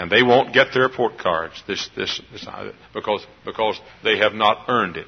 [0.00, 2.46] and they won't get their report cards this, this, this,
[2.94, 5.06] because, because they have not earned it.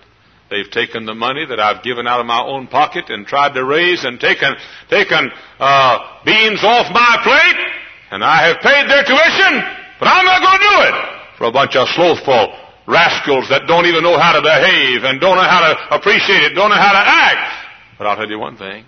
[0.51, 3.65] They've taken the money that I've given out of my own pocket and tried to
[3.65, 4.53] raise and taken,
[4.91, 7.67] taken uh, beans off my plate,
[8.11, 9.65] and I have paid their tuition,
[9.99, 12.53] but I'm not going to do it for a bunch of slothful
[12.87, 16.53] rascals that don't even know how to behave and don't know how to appreciate it,
[16.53, 17.97] don't know how to act.
[17.97, 18.85] But I'll tell you one thing.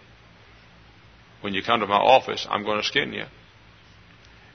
[1.40, 3.24] When you come to my office, I'm going to skin you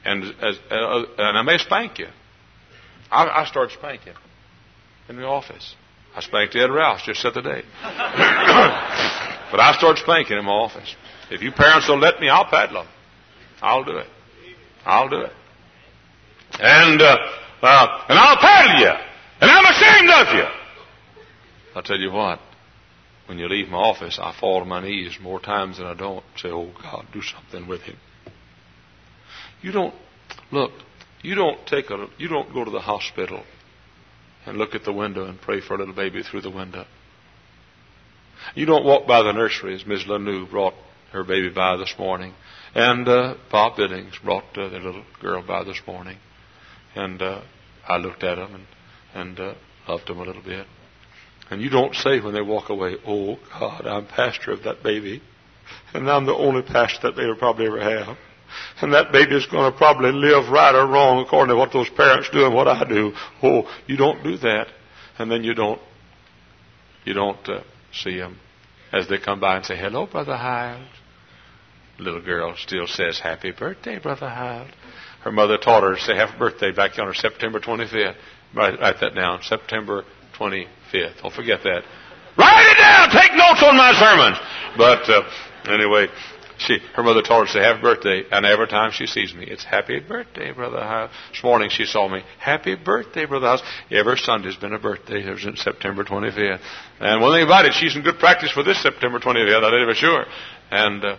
[0.05, 2.07] and as, uh, and I may spank you.
[3.11, 4.13] I, I start spanking
[5.07, 5.75] in the office.
[6.15, 7.61] I spanked Ed Rouse just set the day.
[7.83, 10.95] but I start spanking in my office.
[11.29, 12.91] If you parents don't let me, I'll paddle them.
[13.61, 14.07] I'll do it.
[14.85, 15.31] I'll do it.
[16.59, 17.17] And uh,
[17.61, 18.93] uh, and I'll paddle you.
[19.41, 19.73] And I'm a
[21.75, 22.39] I tell you what,
[23.27, 26.23] when you leave my office, I fall to my knees more times than I don't.
[26.35, 27.97] Say, oh God, do something with him.
[29.61, 29.93] You don't,
[30.51, 30.71] look,
[31.21, 33.43] you don't take a, you don't go to the hospital
[34.45, 36.85] and look at the window and pray for a little baby through the window.
[38.55, 40.05] You don't walk by the nursery as Ms.
[40.07, 40.73] Lanou brought
[41.11, 42.33] her baby by this morning.
[42.73, 46.17] And uh, Bob Billings brought uh, their little girl by this morning.
[46.95, 47.41] And uh,
[47.87, 48.65] I looked at them and,
[49.13, 49.53] and uh,
[49.87, 50.67] loved them a little bit.
[51.49, 55.21] And you don't say when they walk away, Oh, God, I'm pastor of that baby.
[55.93, 58.17] And I'm the only pastor that they will probably ever have.
[58.81, 61.89] And that baby is going to probably live right or wrong according to what those
[61.89, 63.13] parents do and what I do.
[63.43, 64.67] Oh, you don't do that.
[65.17, 65.81] And then you don't,
[67.03, 68.39] you don't uh, see them
[68.91, 70.87] as they come by and say, Hello, Brother Hyles.
[71.99, 74.71] Little girl still says, Happy birthday, Brother Hyles.
[75.21, 78.15] Her mother taught her to say happy birthday back on her September 25th.
[78.55, 79.41] Write, write that down.
[79.43, 80.05] September
[80.37, 81.21] 25th.
[81.21, 81.83] Don't forget that.
[82.37, 83.09] Write it down.
[83.11, 84.37] Take notes on my sermons.
[84.77, 86.07] But uh, anyway,
[86.59, 89.45] she, her mother told her to say happy birthday, and every time she sees me,
[89.45, 91.11] it's happy birthday, Brother Hyles.
[91.31, 93.63] This morning she saw me, happy birthday, Brother Hyles.
[93.89, 96.59] Every Sunday's been a birthday ever since September 25th.
[96.99, 99.87] And one thing about it, she's in good practice for this September 25th, I you
[99.87, 100.25] for sure.
[100.69, 101.17] And, uh,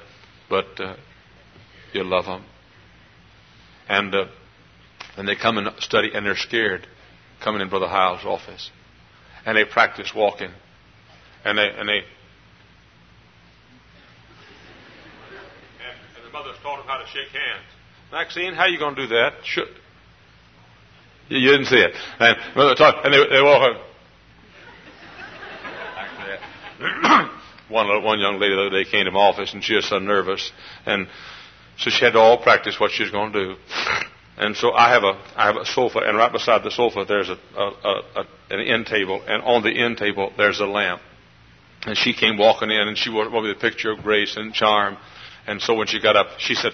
[0.49, 0.97] but, uh,
[1.95, 2.45] you love them.
[3.89, 4.25] And, uh,
[5.17, 6.87] and they come and study, and they're scared
[7.43, 8.71] coming in Brother Hyles' office.
[9.47, 10.51] And they practice walking.
[11.45, 12.03] And they, and they,
[16.31, 17.65] the mother's taught them how to shake hands.
[18.13, 19.35] Maxine, how you going to do that?
[19.45, 19.69] Should.
[21.29, 21.95] You, didn't see it.
[22.19, 23.77] And and they, they walk.
[27.69, 29.99] one one young lady the other day came to my office, and she was so
[29.99, 30.51] nervous,
[30.87, 31.07] and
[31.79, 33.57] so she had to all practice what she was going to do.
[34.39, 37.29] And so I have a I have a sofa, and right beside the sofa there's
[37.29, 41.03] a, a, a, an end table, and on the end table there's a lamp.
[41.85, 44.97] And she came walking in, and she wore me the picture of grace and charm.
[45.47, 46.73] And so when she got up, she said,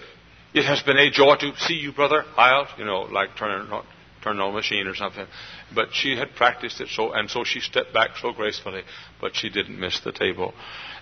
[0.54, 2.68] It has been a joy to see you, Brother Hyles.
[2.78, 3.84] You know, like turning, on,
[4.22, 5.26] turning on a machine or something.
[5.74, 8.82] But she had practiced it so, and so she stepped back so gracefully,
[9.20, 10.54] but she didn't miss the table.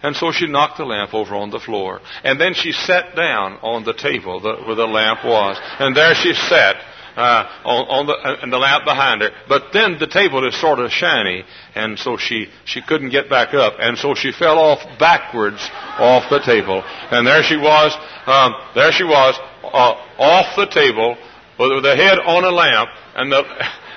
[0.02, 2.00] And so she knocked the lamp over on the floor.
[2.22, 5.58] And then she sat down on the table where the lamp was.
[5.78, 6.76] And there she sat
[7.16, 9.30] uh, on, on the and the lamp behind her.
[9.48, 13.54] But then the table is sort of shiny, and so she she couldn't get back
[13.54, 15.60] up, and so she fell off backwards
[15.98, 16.82] off the table.
[16.84, 17.96] And there she was,
[18.26, 21.16] um, there she was, uh, off the table
[21.58, 23.44] with her head on a lamp, and the.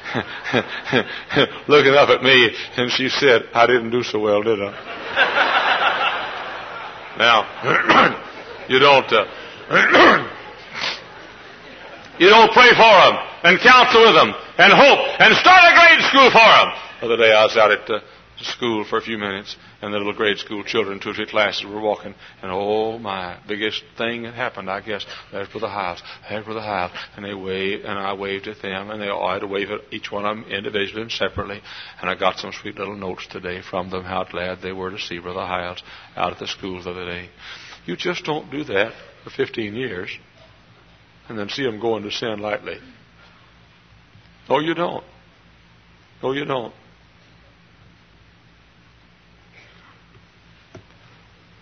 [1.67, 4.71] looking up at me, and she said, "I didn't do so well, did I?"
[7.19, 7.43] now,
[8.69, 9.12] you don't.
[9.12, 10.30] Uh,
[12.19, 16.01] You don't pray for them and counsel with them and hope and start a grade
[16.10, 16.69] school for them.
[16.99, 17.99] The other day I was out at uh,
[18.41, 21.63] school for a few minutes and the little grade school children, two or three classes
[21.63, 26.43] were walking and oh my, biggest thing that happened, I guess, there's Brother Hyles, there's
[26.43, 26.91] Brother Hyles.
[27.15, 29.82] And they waved and I waved at them and they all had to wave at
[29.93, 31.62] each one of them individually and separately.
[32.01, 34.99] And I got some sweet little notes today from them how glad they were to
[34.99, 35.84] see Brother Hyles
[36.15, 37.30] out at the schools the other day.
[37.86, 40.10] You just don't do that for 15 years
[41.29, 42.77] and then see them go into sin lightly.
[44.49, 45.03] No, you don't.
[46.23, 46.73] No, you don't.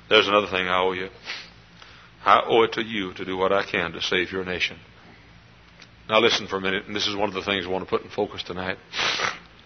[0.09, 1.09] There's another thing I owe you.
[2.23, 4.77] I owe it to you to do what I can to save your nation.
[6.07, 7.89] Now listen for a minute, and this is one of the things I want to
[7.89, 8.77] put in focus tonight.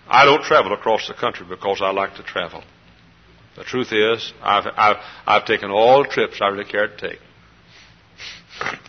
[0.07, 2.63] I don't travel across the country because I like to travel.
[3.57, 7.19] The truth is, I've, I've, I've taken all trips I really care to take.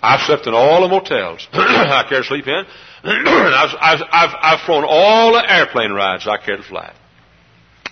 [0.03, 2.65] I've slept in all the motels I care to sleep in.
[3.05, 6.95] I've, I've, I've, I've flown all the airplane rides I care to fly.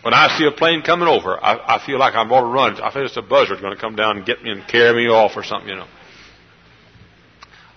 [0.03, 2.81] When I see a plane coming over, I, I feel like I'm going to run.
[2.81, 5.11] I feel it's a buzzard going to come down and get me and carry me
[5.11, 5.89] off or something, you know.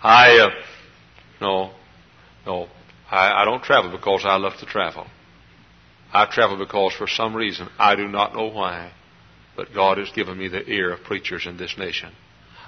[0.04, 0.50] I, uh,
[1.40, 1.72] no,
[2.46, 2.68] no,
[3.10, 5.08] I, I don't travel because I love to travel.
[6.14, 8.92] I travel because for some reason, I do not know why,
[9.56, 12.14] but God has given me the ear of preachers in this nation.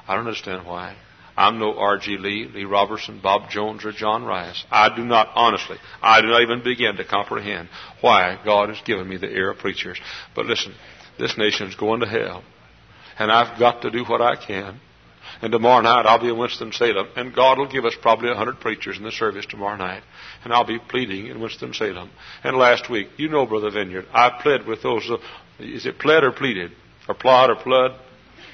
[0.07, 0.95] I don't understand why.
[1.35, 2.17] I'm no R.G.
[2.17, 4.63] Lee, Lee Robertson, Bob Jones, or John Rice.
[4.69, 7.69] I do not, honestly, I do not even begin to comprehend
[8.01, 9.99] why God has given me the ear of preachers.
[10.35, 10.73] But listen,
[11.17, 12.43] this nation is going to hell.
[13.17, 14.79] And I've got to do what I can.
[15.41, 18.59] And tomorrow night I'll be in Winston-Salem, and God will give us probably a hundred
[18.59, 20.03] preachers in the service tomorrow night.
[20.43, 22.11] And I'll be pleading in Winston-Salem.
[22.43, 25.09] And last week, you know, Brother Vineyard, I pled with those,
[25.59, 26.71] is it pled or pleaded?
[27.07, 27.99] Or plod or plud?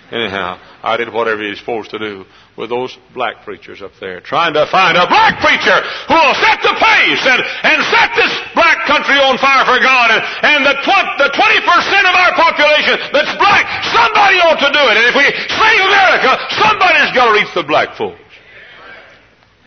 [0.10, 2.26] Anyhow, I did whatever he's supposed to do
[2.58, 5.78] with those black preachers up there, trying to find a black preacher
[6.10, 10.10] who will set the pace and, and set this black country on fire for God,
[10.10, 14.84] and, and the, tw- the 20% of our population that's black, somebody ought to do
[14.90, 14.98] it.
[14.98, 18.18] And if we save America, somebody's got to reach the black folks.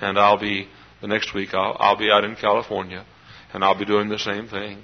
[0.00, 0.66] And I'll be,
[1.00, 3.06] the next week, I'll, I'll be out in California,
[3.54, 4.82] and I'll be doing the same thing.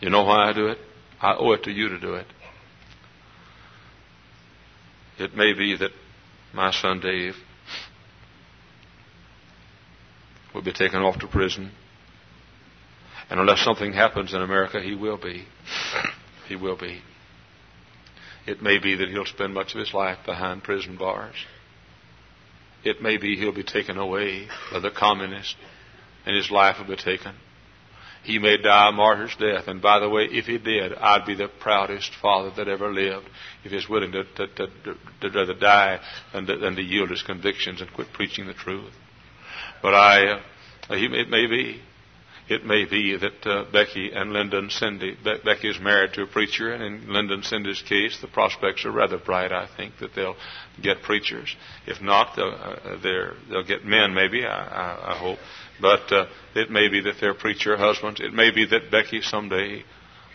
[0.00, 0.78] You know why I do it?
[1.20, 2.26] I owe it to you to do it.
[5.18, 5.92] It may be that
[6.52, 7.36] my son Dave
[10.54, 11.70] will be taken off to prison.
[13.30, 15.44] And unless something happens in America, he will be.
[16.48, 17.00] He will be.
[18.46, 21.34] It may be that he'll spend much of his life behind prison bars.
[22.84, 25.56] It may be he'll be taken away by the communists
[26.24, 27.34] and his life will be taken.
[28.26, 29.68] He may die a martyr's death.
[29.68, 33.28] And by the way, if he did, I'd be the proudest father that ever lived
[33.62, 34.66] if he's willing to, to, to,
[35.20, 36.00] to rather die
[36.32, 38.92] than to, than to yield his convictions and quit preaching the truth.
[39.80, 40.40] But I,
[40.90, 41.80] uh, he, it may be,
[42.48, 46.22] it may be that uh, Becky and Linda and Cindy, Be- Becky is married to
[46.22, 49.50] a preacher, and in Linda and Cindy's case, the prospects are rather bright.
[49.50, 50.36] I think that they'll
[50.80, 51.56] get preachers.
[51.86, 54.44] If not, they'll, uh, they'll get men, maybe.
[54.44, 55.38] I, I, I hope.
[55.80, 58.20] But uh, it may be that they're preacher husbands.
[58.20, 59.82] It may be that Becky someday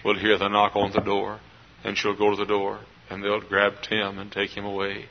[0.03, 1.39] will hear the knock on the door,
[1.84, 5.05] and she'll go to the door, and they'll grab Tim and take him away.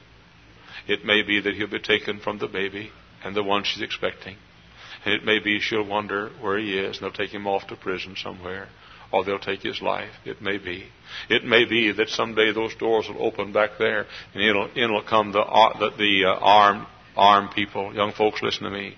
[0.87, 2.91] It may be that he'll be taken from the baby
[3.25, 4.37] and the one she's expecting.
[5.05, 7.77] And it may be she'll wonder where he is, and they'll take him off to
[7.77, 8.69] prison somewhere,
[9.13, 10.11] or they'll take his life.
[10.25, 10.87] It may be.
[11.29, 15.33] It may be that someday those doors will open back there, and it'll, it'll come
[15.33, 16.87] the, uh, the, the uh, armed,
[17.17, 17.95] armed people.
[17.95, 18.95] Young folks, listen to me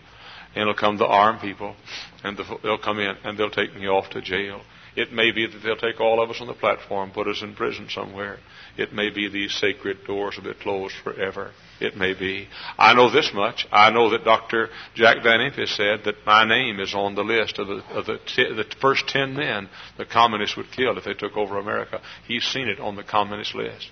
[0.54, 1.74] and it'll come the armed people,
[2.22, 4.60] and the, they'll come in and they'll take me off to jail.
[4.94, 7.54] It may be that they'll take all of us on the platform, put us in
[7.54, 8.38] prison somewhere.
[8.76, 11.52] It may be these sacred doors will be closed forever.
[11.80, 12.48] It may be.
[12.78, 13.66] I know this much.
[13.72, 14.68] I know that Dr.
[14.94, 18.18] Jack Van Impe said that my name is on the list of the, of the,
[18.18, 22.00] t- the first ten men the communists would kill if they took over America.
[22.26, 23.90] He's seen it on the communist list.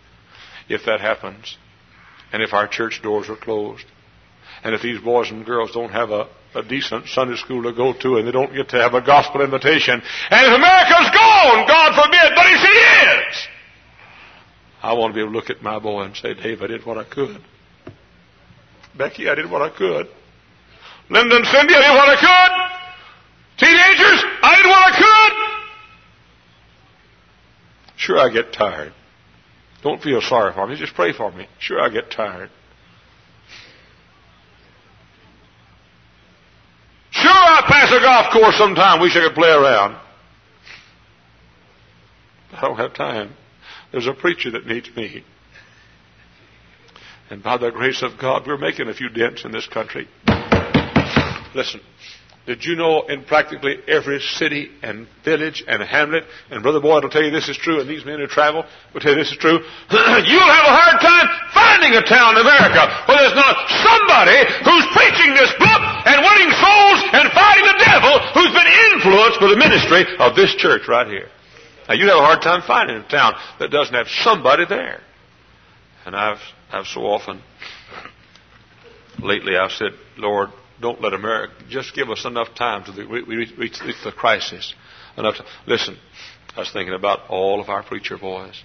[0.69, 1.57] If that happens,
[2.33, 3.87] and if our church doors are closed,
[4.63, 7.93] and if these boys and girls don't have a, a decent Sunday school to go
[7.93, 11.95] to and they don't get to have a gospel invitation, and if America's gone, God
[11.95, 13.49] forbid, but if it is,
[14.83, 16.85] I want to be able to look at my boy and say, Dave, I did
[16.87, 17.43] what I could.
[18.97, 20.09] Becky, I did what I could.
[21.11, 22.53] Linda and Cindy, I did what I could.
[23.67, 25.51] Teenagers, I did what I could.
[27.97, 28.95] Sure, I get tired.
[29.83, 30.77] Don't feel sorry for me.
[30.77, 31.47] Just pray for me.
[31.59, 32.51] Sure, I get tired.
[37.11, 39.01] Sure, Pass a golf course sometime.
[39.01, 39.97] Wish I could play around.
[42.53, 43.33] I don't have time.
[43.91, 45.25] There's a preacher that needs me.
[47.31, 50.07] And by the grace of God, we're making a few dents in this country.
[51.53, 51.81] Listen,
[52.51, 57.15] did you know in practically every city and village and hamlet, and Brother Boyd will
[57.15, 59.39] tell you this is true, and these men who travel will tell you this is
[59.39, 59.55] true,
[60.27, 63.55] you'll have a hard time finding a town in America where there's not
[63.87, 64.35] somebody
[64.67, 69.47] who's preaching this book and winning souls and fighting the devil who's been influenced by
[69.47, 71.31] the ministry of this church right here.
[71.87, 74.99] Now you'd have a hard time finding a town that doesn't have somebody there.
[76.03, 76.43] And I've,
[76.75, 77.47] I've so often,
[79.23, 80.51] lately I've said, Lord,
[80.81, 84.75] don't let America, just give us enough time to we, we reach, reach the crisis.
[85.17, 85.97] Enough to, listen,
[86.57, 88.63] I was thinking about all of our preacher boys.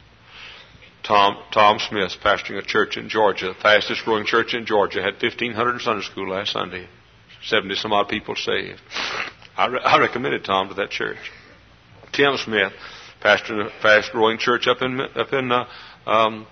[1.04, 5.22] Tom, Tom Smith, pastoring a church in Georgia, the fastest growing church in Georgia, had
[5.22, 6.88] 1,500 Sunday school last Sunday.
[7.44, 8.82] 70 some odd people saved.
[9.56, 11.18] I, re- I recommended Tom to that church.
[12.12, 12.74] Tim Smith,
[13.24, 15.66] pastoring a fast growing church up in, up in, uh,
[16.08, 16.48] um,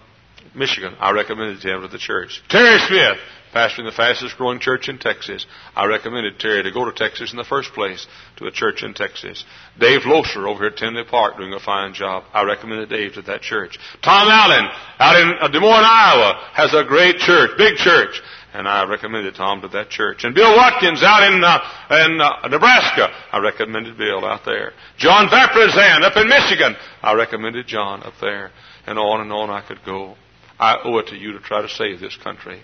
[0.55, 0.95] Michigan.
[0.99, 2.41] I recommended him to the church.
[2.49, 3.17] Terry Smith,
[3.53, 5.45] pastoring the fastest growing church in Texas.
[5.75, 8.93] I recommended Terry to go to Texas in the first place to a church in
[8.93, 9.45] Texas.
[9.79, 12.23] Dave Loser over here at Tinley Park doing a fine job.
[12.33, 13.77] I recommended Dave to that church.
[14.01, 14.67] Tom Allen
[14.99, 18.21] out in uh, Des Moines, Iowa has a great church, big church.
[18.53, 20.23] And I recommended Tom to that church.
[20.23, 24.73] And Bill Watkins out in, uh, in uh, Nebraska, I recommended Bill out there.
[24.97, 28.51] John Vaprazan up in Michigan, I recommended John up there.
[28.85, 30.15] And on and on I could go.
[30.59, 32.61] I owe it to you to try to save this country.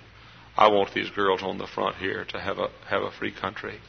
[0.60, 3.80] I want these girls on the front here to have a have a free country.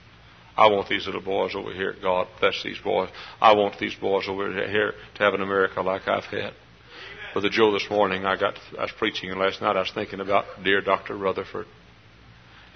[0.56, 1.96] I want these little boys over here.
[2.00, 3.08] God bless these boys.
[3.40, 6.52] I want these boys over here to have an America like I've had.
[7.32, 10.20] Brother Joe, this morning I got I was preaching, and last night I was thinking
[10.20, 11.66] about dear Doctor Rutherford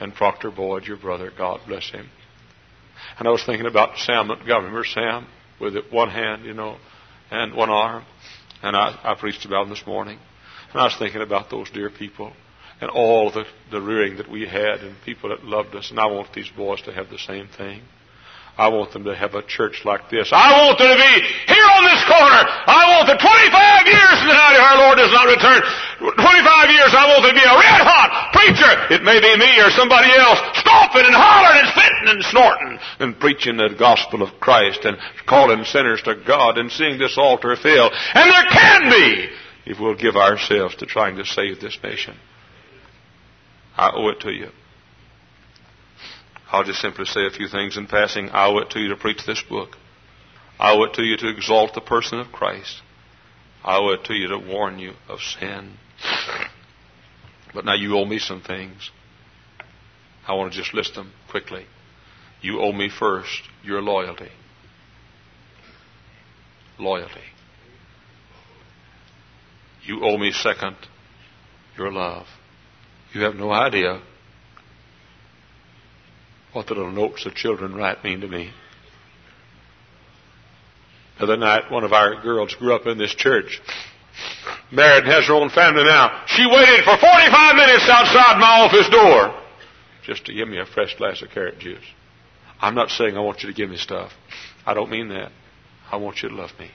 [0.01, 1.31] and Proctor Boyd, your brother.
[1.31, 2.09] God bless him.
[3.21, 4.71] And I was thinking about Sam Montgomery.
[4.71, 5.29] Remember Sam
[5.61, 6.79] with one hand, you know,
[7.31, 8.05] and one arm.
[8.61, 10.19] And I, I preached about him this morning.
[10.73, 12.33] And I was thinking about those dear people
[12.81, 15.91] and all the, the rearing that we had and people that loved us.
[15.91, 17.83] And I want these boys to have the same thing.
[18.55, 20.31] I want them to have a church like this.
[20.31, 21.15] I want them to be
[21.51, 22.43] here on this corner.
[22.47, 25.59] I want the 25 years from now our Lord does not return.
[25.99, 28.73] 25 years I want them to be a red hot preacher.
[28.95, 33.19] It may be me or somebody else stomping and hollering and spitting and snorting and
[33.19, 37.91] preaching the gospel of Christ and calling sinners to God and seeing this altar fill.
[37.91, 39.35] And there can be
[39.67, 42.15] if we'll give ourselves to trying to save this nation.
[43.77, 44.51] I owe it to you.
[46.51, 48.31] I'll just simply say a few things in passing.
[48.31, 49.77] I owe it to you to preach this book.
[50.59, 52.83] I owe it to you to exalt the person of Christ.
[53.65, 55.75] I owe it to you to warn you of sin.
[57.53, 58.91] But now you owe me some things.
[60.27, 61.67] I want to just list them quickly.
[62.41, 64.31] You owe me first your loyalty.
[66.79, 67.21] Loyalty.
[69.85, 70.77] You owe me second
[71.77, 72.27] your love.
[73.15, 74.03] You have no idea
[76.53, 78.51] what the little notes the children write mean to me.
[81.19, 83.61] The other night, one of our girls grew up in this church.
[84.73, 86.25] Married and has her own family now.
[86.27, 89.41] She waited for 45 minutes outside my office door
[90.05, 91.85] just to give me a fresh glass of carrot juice.
[92.61, 94.11] I'm not saying I want you to give me stuff.
[94.67, 95.31] I don't mean that.
[95.91, 96.71] I want you to love me.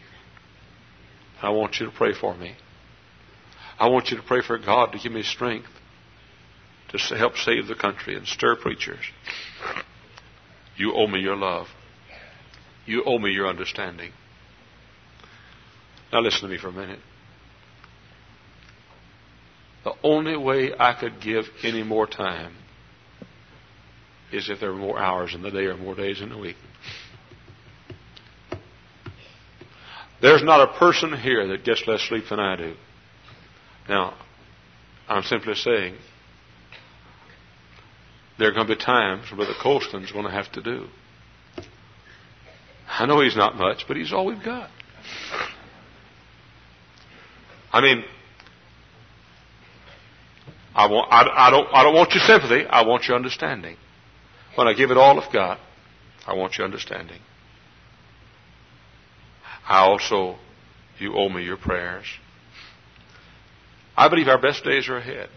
[1.42, 2.56] I want you to pray for me.
[3.78, 5.68] I want you to pray for God to give me strength
[6.92, 9.04] to help save the country and stir preachers.
[10.76, 11.68] You owe me your love.
[12.86, 14.12] You owe me your understanding.
[16.12, 17.00] Now listen to me for a minute.
[19.84, 22.56] The only way I could give any more time
[24.32, 26.58] is if there were more hours in the day or more days in the week.
[30.22, 32.76] There's not a person here that gets less sleep than I do.
[33.88, 34.16] Now,
[35.08, 35.96] I'm simply saying
[38.40, 40.88] there are going to be times where the Colston's going to have to do.
[42.88, 44.70] I know he's not much, but he's all we've got.
[47.72, 48.04] I mean,
[50.74, 52.66] I, want, I, I, don't, I don't want your sympathy.
[52.66, 53.76] I want your understanding.
[54.56, 55.60] When I give it all I've got,
[56.26, 57.20] I want your understanding.
[59.68, 60.38] I also,
[60.98, 62.06] you owe me your prayers.
[63.96, 65.30] I believe our best days are ahead.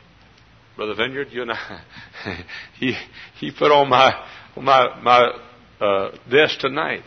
[0.83, 1.80] Brother Vineyard, you and I,
[2.80, 2.97] he,
[3.39, 4.12] he put on my,
[4.57, 5.41] my, my
[5.80, 7.05] uh, desk tonight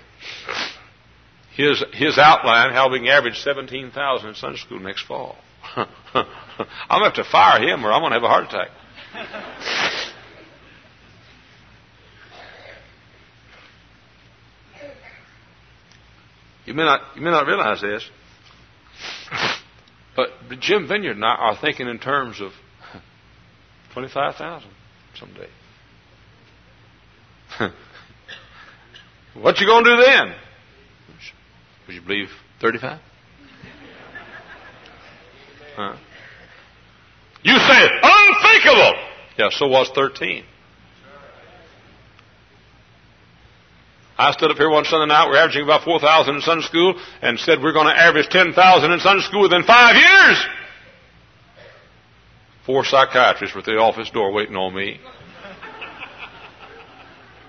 [1.57, 5.35] his, his outline how we can average 17,000 in Sunday school next fall.
[5.75, 8.69] I'm going to have to fire him or I'm going to have a heart attack.
[16.65, 18.09] You may not, you may not realize this,
[20.15, 20.29] but
[20.61, 22.53] Jim Vineyard and I are thinking in terms of
[23.95, 24.69] 25,000
[25.17, 25.47] someday.
[29.41, 30.35] what you going to do then?
[31.87, 32.27] Would you believe
[32.61, 32.99] 35?
[35.77, 35.97] Huh?
[37.43, 38.93] You say unthinkable.
[39.37, 40.45] Yeah, so was 13.
[44.17, 47.37] I stood up here one Sunday night, we're averaging about 4,000 in Sunday school, and
[47.37, 48.55] said we're going to average 10,000
[48.91, 50.45] in Sunday school within five years.
[52.65, 54.99] Four psychiatrists were at the office door waiting on me.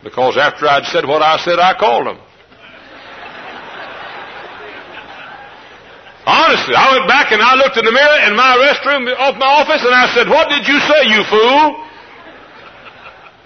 [0.05, 2.21] Because after I'd said what I said, I called them.
[6.27, 9.47] Honestly, I went back and I looked in the mirror in my restroom of my
[9.47, 11.87] office and I said, What did you say, you fool?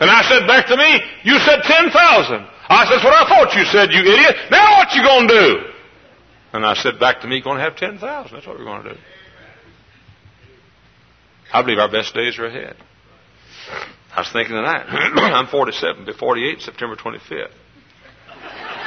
[0.01, 1.93] And I said back to me, You said 10,000.
[1.93, 4.35] I said, That's what I thought you said, you idiot.
[4.51, 5.49] Now what you going to do?
[6.55, 8.01] And I said back to me, Going to have 10,000.
[8.01, 9.01] That's what we're going to do.
[11.53, 12.77] I believe our best days are ahead.
[14.15, 17.51] I was thinking tonight, I'm 47, be 48 September 25th.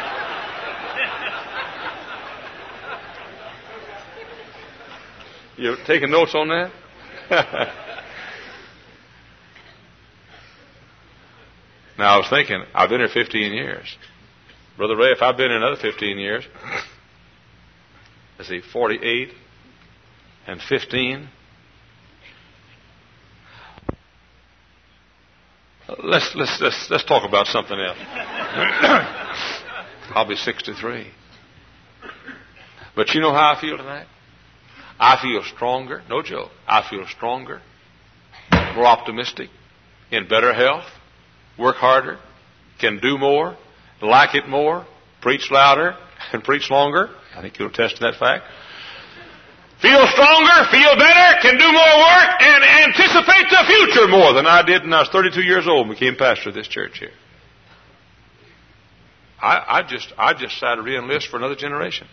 [5.55, 6.72] You taking notes on that?
[11.97, 13.95] now I was thinking, I've been here 15 years.
[14.78, 16.43] Brother Ray, if I've been here another 15 years,
[18.39, 19.30] let's see, 48
[20.47, 21.30] and 15,
[26.01, 27.97] Let's, let's, let's, let's talk about something else.
[30.15, 31.11] I'll be 63.
[32.95, 34.07] But you know how I feel tonight?
[34.99, 36.01] I feel stronger.
[36.09, 36.49] No joke.
[36.67, 37.61] I feel stronger,
[38.75, 39.49] more optimistic,
[40.11, 40.85] in better health,
[41.59, 42.19] work harder,
[42.79, 43.57] can do more,
[44.01, 44.85] like it more,
[45.21, 45.95] preach louder,
[46.33, 47.09] and preach longer.
[47.35, 48.45] I think you'll attest to that fact
[49.84, 54.63] feel stronger, feel better, can do more work, and anticipate the future more than I
[54.63, 57.11] did when I was 32 years old and became pastor of this church here.
[59.41, 62.07] I, I just I just decided to re-enlist for another generation.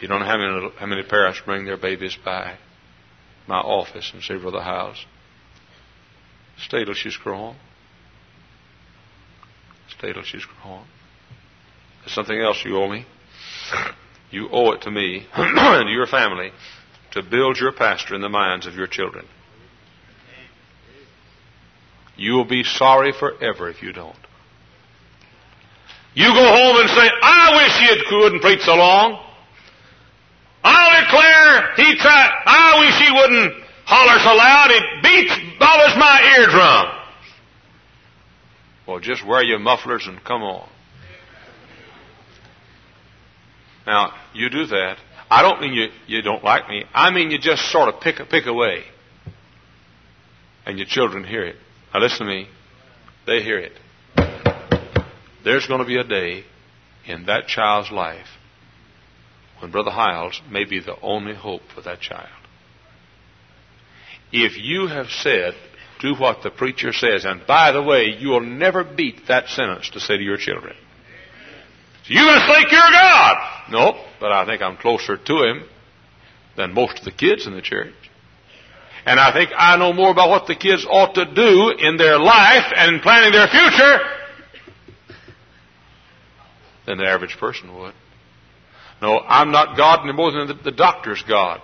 [0.00, 2.58] You don't know how many how many parents bring their babies by
[3.46, 5.06] my office and say, Brother Hyles,
[6.58, 7.56] stay till she's grown.
[9.98, 10.84] Stay till she's grown.
[12.00, 13.06] There's something else you owe me.
[14.30, 16.50] You owe it to me and to your family
[17.12, 19.26] to build your pastor in the minds of your children.
[22.16, 24.16] You will be sorry forever if you don't.
[26.14, 29.24] You go home and say, I wish he had couldn't preach so long.
[30.62, 36.36] I'll declare he tried, I wish he wouldn't holler so loud, it beats, bothers my
[36.36, 36.96] eardrum.
[38.86, 40.68] Well, just wear your mufflers and come on.
[43.86, 44.96] Now, you do that.
[45.30, 46.84] I don't mean you, you don't like me.
[46.92, 48.84] I mean you just sort of pick, pick away.
[50.66, 51.56] And your children hear it.
[51.94, 52.48] Now listen to me.
[53.26, 53.72] They hear it.
[55.44, 56.44] There's going to be a day
[57.06, 58.26] in that child's life
[59.60, 62.28] when Brother Hyles may be the only hope for that child.
[64.32, 65.54] If you have said,
[66.00, 69.90] do what the preacher says, and by the way, you will never beat that sentence
[69.90, 70.76] to say to your children.
[72.10, 73.36] You must think you're God.
[73.70, 75.62] No, but I think I'm closer to Him
[76.56, 77.94] than most of the kids in the church.
[79.06, 82.18] And I think I know more about what the kids ought to do in their
[82.18, 83.98] life and in planning their future
[86.86, 87.94] than the average person would.
[89.00, 91.62] No, I'm not God any more than the, the doctor's God.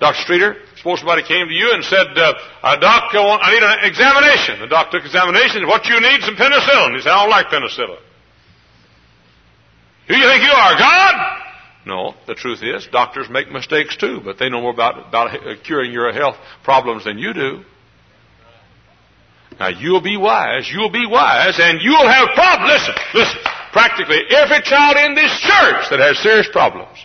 [0.00, 0.18] Dr.
[0.22, 4.60] Streeter, suppose somebody came to you and said, uh, uh, Doc, I, need an examination.
[4.60, 5.66] The doctor took examination.
[5.66, 6.96] What you need some penicillin.
[6.96, 8.00] He said, I don't like penicillin.
[10.10, 11.40] Who do you think you are, God?
[11.86, 15.54] No, the truth is, doctors make mistakes too, but they know more about, about uh,
[15.62, 16.34] curing your health
[16.64, 17.62] problems than you do.
[19.60, 22.72] Now you'll be wise, you'll be wise, and you'll have problems.
[22.72, 23.38] Listen, listen.
[23.70, 26.98] Practically every child in this church that has serious problems.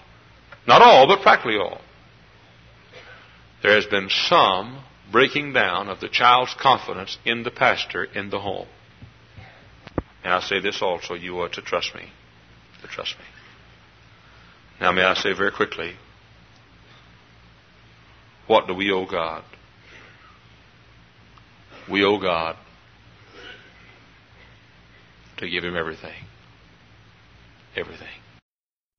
[0.68, 1.82] Not all, but practically all.
[3.62, 8.40] There has been some breaking down of the child's confidence in the pastor in the
[8.40, 8.68] home.
[10.24, 12.10] And I say this also, you are to trust me.
[12.86, 13.26] To trust me.
[14.80, 15.96] Now, may I say very quickly,
[18.46, 19.44] what do we owe God?
[21.90, 22.58] We owe God
[25.38, 26.14] to give Him everything.
[27.76, 28.08] Everything.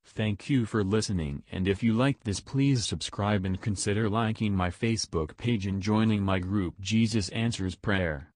[0.05, 4.71] Thank you for listening and if you liked this please subscribe and consider liking my
[4.71, 8.33] Facebook page and joining my group Jesus Answers Prayer.